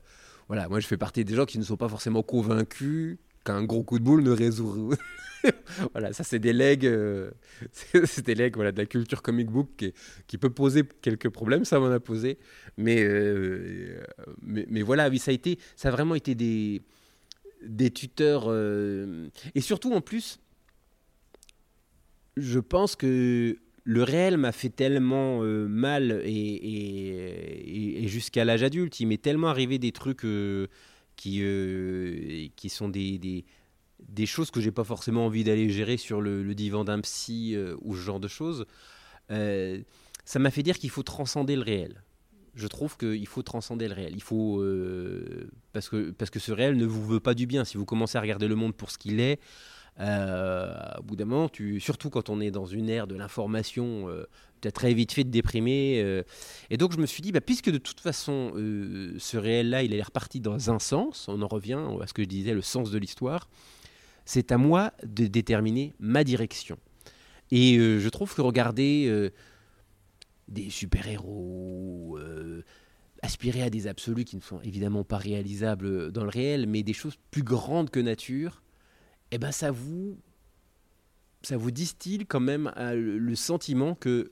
[0.49, 3.83] voilà, moi je fais partie des gens qui ne sont pas forcément convaincus qu'un gros
[3.83, 4.95] coup de boule ne résout.
[5.93, 7.31] voilà, ça c'est des legs, euh,
[7.73, 9.85] c'est des legs voilà, de la culture comic book
[10.27, 12.39] qui, peut poser quelques problèmes, ça m'en a posé.
[12.77, 13.07] Mais,
[14.43, 16.83] mais, mais, voilà, oui, ça a, été, ça a vraiment été des,
[17.63, 18.53] des tuteurs.
[19.55, 20.41] et surtout en plus,
[22.37, 23.57] je pense que
[23.89, 29.79] le réel m'a fait tellement euh, mal et, jusqu'à l'âge adulte, il m'est tellement arrivé
[29.79, 30.67] des trucs euh,
[31.15, 33.45] qui, euh, qui sont des,
[34.01, 37.95] des, choses que j'ai pas forcément envie d'aller gérer sur le, divan d'un psy ou
[37.95, 38.67] ce genre de choses.
[39.29, 42.03] ça m'a fait dire qu'il faut transcender le réel.
[42.55, 44.15] Je trouve qu'il faut transcender le réel.
[44.17, 44.65] Il faut
[45.73, 47.65] parce que parce que ce réel ne vous veut pas du bien.
[47.65, 49.39] Si vous commencez à regarder le monde pour ce qu'il est,
[49.99, 54.27] au bout d'un moment, surtout quand on est dans une ère de l'information, euh,
[54.61, 56.01] tu as très vite fait de déprimer.
[56.03, 56.23] Euh.
[56.71, 58.53] et donc je me suis dit, bah, puisque de toute façon,
[59.19, 62.29] ce réel-là, il est reparti dans un sens, on en revient à ce que je
[62.29, 63.49] disais, le sens de l'histoire,
[64.25, 66.79] c'est à moi de déterminer ma direction.
[67.51, 69.31] Et je trouve que regarder
[70.49, 72.19] des super-héros,
[73.23, 76.93] aspirer à des absolus qui ne sont évidemment pas réalisables dans le réel, mais des
[76.93, 78.63] choses plus grandes que nature,
[79.31, 80.19] eh ben ça vous,
[81.43, 84.31] ça vous distille quand même euh, le sentiment que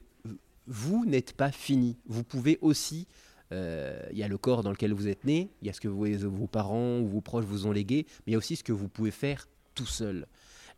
[0.67, 1.97] vous n'êtes pas fini.
[2.07, 3.07] Vous pouvez aussi,
[3.53, 5.81] euh, il y a le corps dans lequel vous êtes né, il y a ce
[5.81, 8.65] que vos parents ou vos proches vous ont légué, mais il y a aussi ce
[8.65, 10.27] que vous pouvez faire tout seul.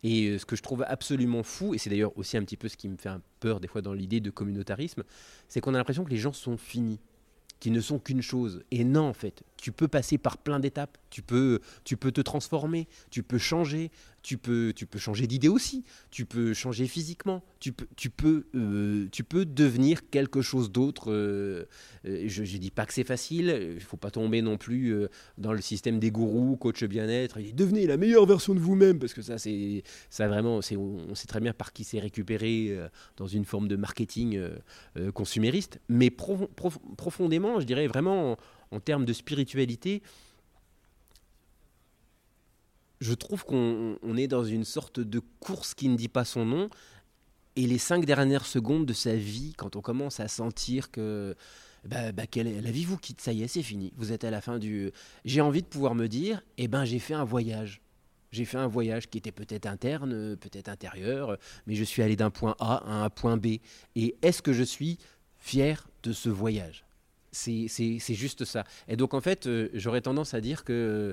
[0.02, 2.68] Et euh, ce que je trouve absolument fou, et c'est d'ailleurs aussi un petit peu
[2.68, 3.10] ce qui me fait
[3.40, 5.04] peur des fois dans l'idée de communautarisme,
[5.48, 7.00] c'est qu'on a l'impression que les gens sont finis
[7.60, 8.62] qui ne sont qu'une chose.
[8.70, 10.98] Et non, en fait, tu peux passer par plein d'étapes.
[11.10, 13.90] Tu peux, tu peux te transformer, tu peux changer,
[14.26, 15.84] tu peux, tu peux changer d'idée aussi.
[16.10, 17.44] Tu peux changer physiquement.
[17.60, 21.12] Tu peux, tu peux, euh, tu peux devenir quelque chose d'autre.
[21.12, 21.66] Euh,
[22.06, 23.56] euh, je ne dis pas que c'est facile.
[23.60, 24.92] Il ne faut pas tomber non plus
[25.38, 27.38] dans le système des gourous, coach bien-être.
[27.54, 31.40] Devenez la meilleure version de vous-même parce que ça, c'est, ça vraiment, on sait très
[31.40, 32.76] bien par qui c'est récupéré
[33.16, 34.40] dans une forme de marketing
[35.14, 35.78] consumériste.
[35.88, 38.36] Mais profondément, je dirais vraiment
[38.70, 40.02] en termes de spiritualité,
[43.00, 46.68] je trouve qu'on est dans une sorte de course qui ne dit pas son nom.
[47.56, 51.34] Et les cinq dernières secondes de sa vie, quand on commence à sentir que,
[51.84, 53.92] bah, bah, la vie vous quitte, ça y est, c'est fini.
[53.96, 54.92] Vous êtes à la fin du.
[55.24, 57.80] J'ai envie de pouvoir me dire, eh ben, j'ai fait un voyage.
[58.32, 62.30] J'ai fait un voyage qui était peut-être interne, peut-être intérieur, mais je suis allé d'un
[62.30, 63.58] point A à un point B.
[63.94, 64.98] Et est-ce que je suis
[65.38, 66.85] fier de ce voyage?
[67.36, 68.64] C'est juste ça.
[68.88, 71.12] Et donc en fait, euh, j'aurais tendance à dire que euh,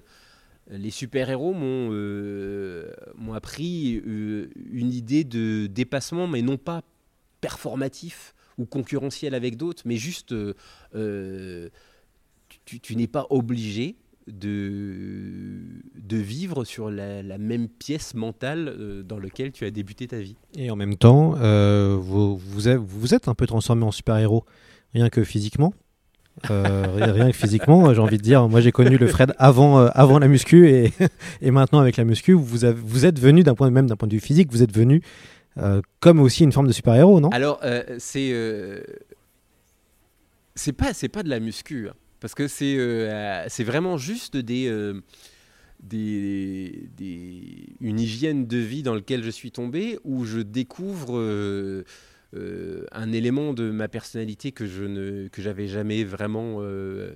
[0.69, 2.91] les super-héros m'ont euh,
[3.33, 6.83] appris une idée de dépassement, mais non pas
[7.41, 10.33] performatif ou concurrentiel avec d'autres, mais juste
[12.65, 13.97] tu, n'es pas obligé
[14.27, 15.59] de,
[15.95, 20.35] de vivre sur la, même pièce mentale euh, dans laquelle tu as débuté ta vie.
[20.57, 24.45] Et en même temps, euh, vous, vous êtes un peu transformé en super-héros,
[24.93, 25.73] rien que physiquement.
[26.49, 28.47] Euh, rien, que physiquement, j'ai envie de dire.
[28.49, 30.91] Moi, j'ai connu le Fred avant, euh, avant la muscu et,
[31.41, 34.07] et maintenant avec la muscu, vous, avez, vous êtes venu d'un point même d'un point
[34.07, 35.01] de vue physique, vous êtes venu
[35.57, 37.29] euh, comme aussi une forme de super-héros, non?
[37.29, 37.61] Alors,
[37.99, 38.33] c'est
[40.55, 42.77] c'est pas c'est pas de la muscu hein, parce que c'est
[43.47, 44.93] c'est vraiment juste des,
[45.81, 51.83] des, des une hygiène de vie dans lequel je suis tombé où je découvre
[52.35, 57.13] euh, un élément de ma personnalité que je ne que j'avais jamais vraiment euh,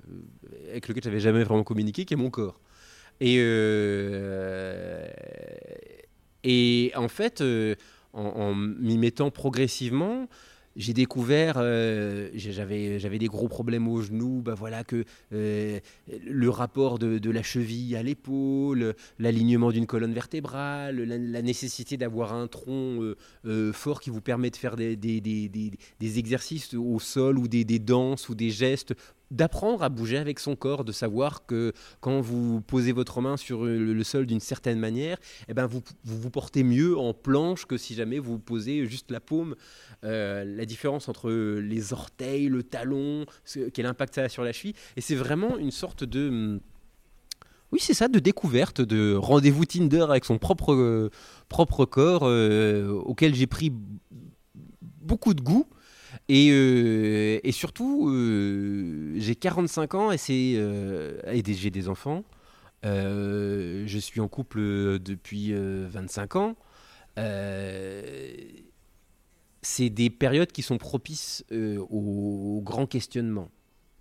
[0.70, 2.60] avec lequel j'avais jamais vraiment communiqué qui est mon corps.
[3.20, 5.08] Et euh,
[6.44, 7.44] et en fait
[8.14, 10.28] en m'y mettant progressivement
[10.78, 15.04] j'ai découvert, euh, j'avais des gros problèmes aux genoux, bah voilà que
[15.34, 15.80] euh,
[16.24, 22.48] le rapport de, la cheville à l'épaule, l'alignement d'une colonne vertébrale, la, nécessité d'avoir un
[22.48, 23.14] tronc
[23.46, 28.30] euh, fort qui vous permet de faire des, des, exercices au sol ou des danses
[28.30, 28.94] ou des gestes,
[29.32, 33.66] d'apprendre à bouger avec son corps, de savoir que quand vous posez votre main sur
[33.66, 35.18] le, sol d'une certaine manière,
[35.50, 39.20] eh ben vous, vous portez mieux en planche que si jamais vous posez juste la
[39.20, 39.56] paume.
[40.04, 43.26] Euh, la différence entre les orteils, le talon,
[43.74, 44.76] quel impact ça a sur la cheville.
[44.96, 46.28] Et c'est vraiment une sorte de...
[46.28, 46.60] hum,
[47.72, 51.10] Oui, c'est ça, de découverte, de rendez-vous Tinder avec son propre, euh,
[51.50, 53.72] propre corps, euh, auquel j'ai pris
[55.02, 55.68] beaucoup de goût.
[56.30, 60.18] Et, euh, et surtout, euh, j'ai 45 ans et,
[60.58, 62.24] euh, et j'ai des enfants.
[62.86, 64.60] Euh, je suis en couple
[65.00, 66.56] depuis euh, 25 ans.
[69.62, 73.50] C'est des périodes qui sont propices au, au grand questionnement.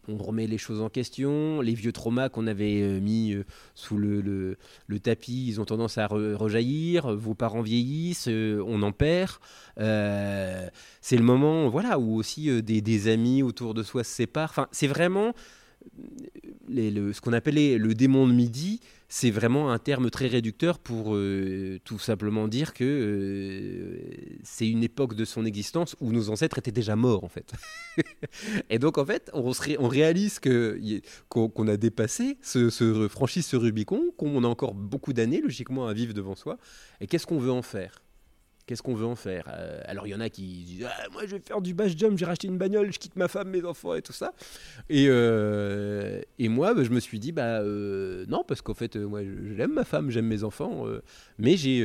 [0.09, 3.45] On remet les choses en question, les vieux traumas qu'on avait euh, mis euh,
[3.75, 4.57] sous le,
[5.03, 9.33] tapis, ils ont tendance à re- rejaillir, vos parents vieillissent, euh, on en perd.
[9.77, 14.51] C'est le moment voilà, où aussi des, des amis autour de soi se séparent.
[14.51, 15.35] Enfin, c'est vraiment
[16.69, 21.79] ce qu'on appelait le démon de midi, c'est vraiment un terme très réducteur pour euh,
[21.85, 24.01] tout simplement dire que euh,
[24.43, 27.53] c'est une époque de son existence où nos ancêtres étaient déjà morts en fait.
[28.71, 30.81] et donc en fait, on, se ré- on réalise que
[31.29, 35.95] qu'on a dépassé, ce, ce, franchi ce Rubicon, qu'on a encore beaucoup d'années logiquement à
[35.95, 36.59] vivre devant soi.
[37.01, 38.03] Et qu'est-ce qu'on veut en faire?
[38.67, 41.23] Qu'est-ce qu'on veut en faire Euh, Alors il y en a qui disent Ah, Moi
[41.27, 43.65] je vais faire du bass jump, j'ai racheté une bagnole, je quitte ma femme, mes
[43.65, 44.33] enfants et tout ça.
[44.89, 48.97] Et, euh, et moi bah, je me suis dit Bah euh, non, parce qu'en fait,
[48.97, 49.21] moi
[49.57, 50.85] j'aime ma femme, j'aime mes enfants,
[51.39, 51.79] mais j'ai.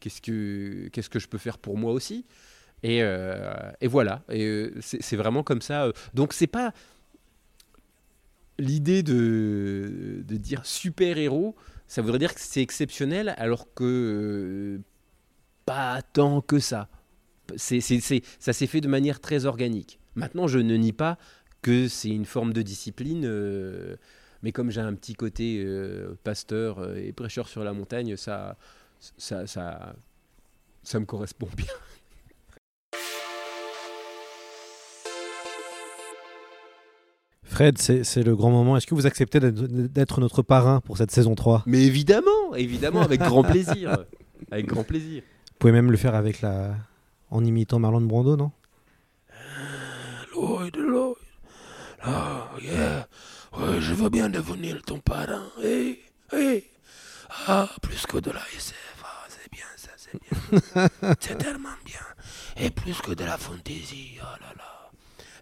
[0.00, 2.24] qu'est-ce, que, qu'est-ce que je peux faire pour moi aussi?
[2.82, 5.92] Et, et voilà, et c'est, vraiment comme ça.
[6.14, 6.72] Donc c'est pas
[8.58, 11.56] l'idée de, de dire super-héros,
[11.88, 14.80] ça voudrait dire que c'est exceptionnel, alors que
[15.66, 16.88] pas tant que ça.
[17.56, 19.98] C'est, c'est- c'est- ça s'est fait de manière très organique.
[20.14, 21.18] Maintenant, je ne nie pas
[21.62, 23.96] que c'est une forme de discipline, euh,
[24.42, 28.56] mais comme j'ai un petit côté euh, pasteur euh, et prêcheur sur la montagne, ça,
[29.18, 29.94] ça, ça,
[30.82, 31.66] ça me correspond bien.
[37.44, 38.76] Fred, c'est le grand moment.
[38.76, 43.02] Est-ce que vous acceptez d'être- d'être notre parrain pour cette saison 3 Mais évidemment, évidemment,
[43.02, 44.04] avec grand plaisir.
[44.50, 45.22] Avec grand plaisir.
[45.54, 46.74] Vous pouvez même le faire avec la...
[47.30, 48.50] en imitant Marlon Brando, non?
[50.34, 51.16] Lloyd, Lloyd.
[52.02, 53.06] Ah, yeah.
[53.56, 55.46] Ouais, je veux bien devenir ton parrain.
[55.62, 56.00] Hey,
[56.32, 56.64] hey.
[57.46, 59.02] Ah, plus que de la SF.
[59.04, 60.88] Ah, c'est bien ça, c'est bien.
[61.20, 62.00] c'est tellement bien.
[62.56, 64.18] Et plus que de la fantaisie.
[64.20, 64.90] Oh là là.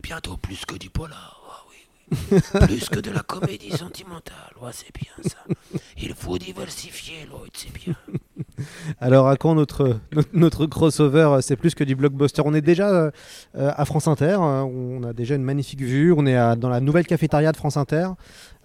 [0.02, 1.40] Bientôt plus que du polar.
[1.48, 1.71] Ah.
[2.66, 4.34] plus que de la comédie sentimentale.
[4.60, 5.38] Ouais, c'est bien ça.
[6.00, 7.94] Il faut diversifier, Lloyd, c'est bien.
[9.00, 12.42] Alors, à quand notre, notre, notre crossover euh, C'est plus que du blockbuster?
[12.44, 13.10] On est déjà euh,
[13.56, 14.36] euh, à France Inter.
[14.40, 16.12] euh, on a déjà une magnifique vue.
[16.12, 18.08] On est à- dans la nouvelle cafétéria de France Inter.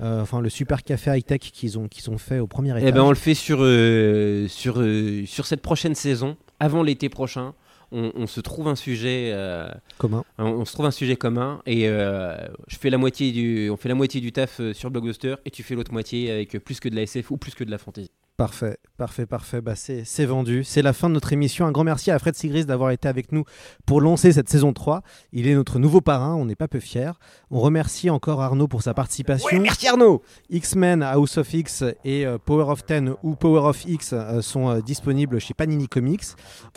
[0.02, 2.84] Euh, enfin, le super café high-tech qu'ils ont, qu'ils ont fait au premier étage.
[2.86, 7.10] Eh ben, on le fait sur, euh, sur, euh, sur cette prochaine saison, avant l'été
[7.10, 7.54] prochain.
[7.92, 10.24] On, on se trouve un sujet euh, Commun.
[10.38, 12.36] On, on se trouve un sujet commun et euh,
[12.68, 15.52] je fais la moitié du, on fait la moitié du taf euh, sur Blockbuster et
[15.52, 17.78] tu fais l'autre moitié avec plus que de la SF ou plus que de la
[17.78, 18.12] fantasy.
[18.38, 19.62] Parfait, parfait, parfait.
[19.62, 20.64] Bah, c'est vendu.
[20.64, 21.66] C'est la fin de notre émission.
[21.66, 23.46] Un grand merci à Fred Sigris d'avoir été avec nous
[23.88, 25.02] pour lancer cette saison 3.
[25.34, 27.14] Il est notre nouveau parrain, on n'est pas peu fiers.
[27.50, 29.48] On remercie encore Arnaud pour sa participation.
[29.48, 30.22] Ouais, merci Arnaud
[30.52, 34.70] X-Men, House of X et euh, Power of Ten ou Power of X euh, sont
[34.70, 36.26] euh, disponibles chez Panini Comics.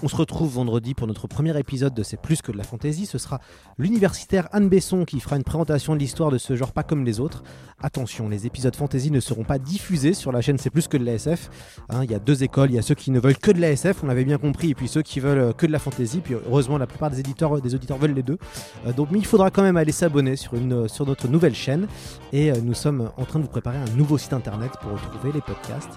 [0.03, 3.05] On se retrouve vendredi pour notre premier épisode de C'est plus que de la fantasy.
[3.05, 3.39] Ce sera
[3.77, 7.21] l'universitaire Anne Besson qui fera une présentation de l'histoire de ce genre pas comme les
[7.21, 7.43] autres.
[7.83, 11.05] Attention, les épisodes fantasy ne seront pas diffusés sur la chaîne C'est plus que de
[11.05, 11.50] la SF.
[11.89, 13.61] Hein, Il y a deux écoles, il y a ceux qui ne veulent que de
[13.61, 15.79] la SF, on l'avait bien compris, et puis ceux qui veulent euh, que de la
[15.79, 16.21] fantasy.
[16.21, 18.39] Puis heureusement, la plupart des éditeurs, des auditeurs veulent les deux.
[18.87, 21.87] Euh, donc, mais il faudra quand même aller s'abonner sur, une, sur notre nouvelle chaîne.
[22.33, 25.33] Et euh, nous sommes en train de vous préparer un nouveau site internet pour retrouver
[25.33, 25.91] les podcasts.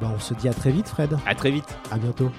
[0.00, 1.16] Ben, on se dit à très vite, Fred.
[1.26, 1.68] À très vite.
[1.90, 2.30] À bientôt.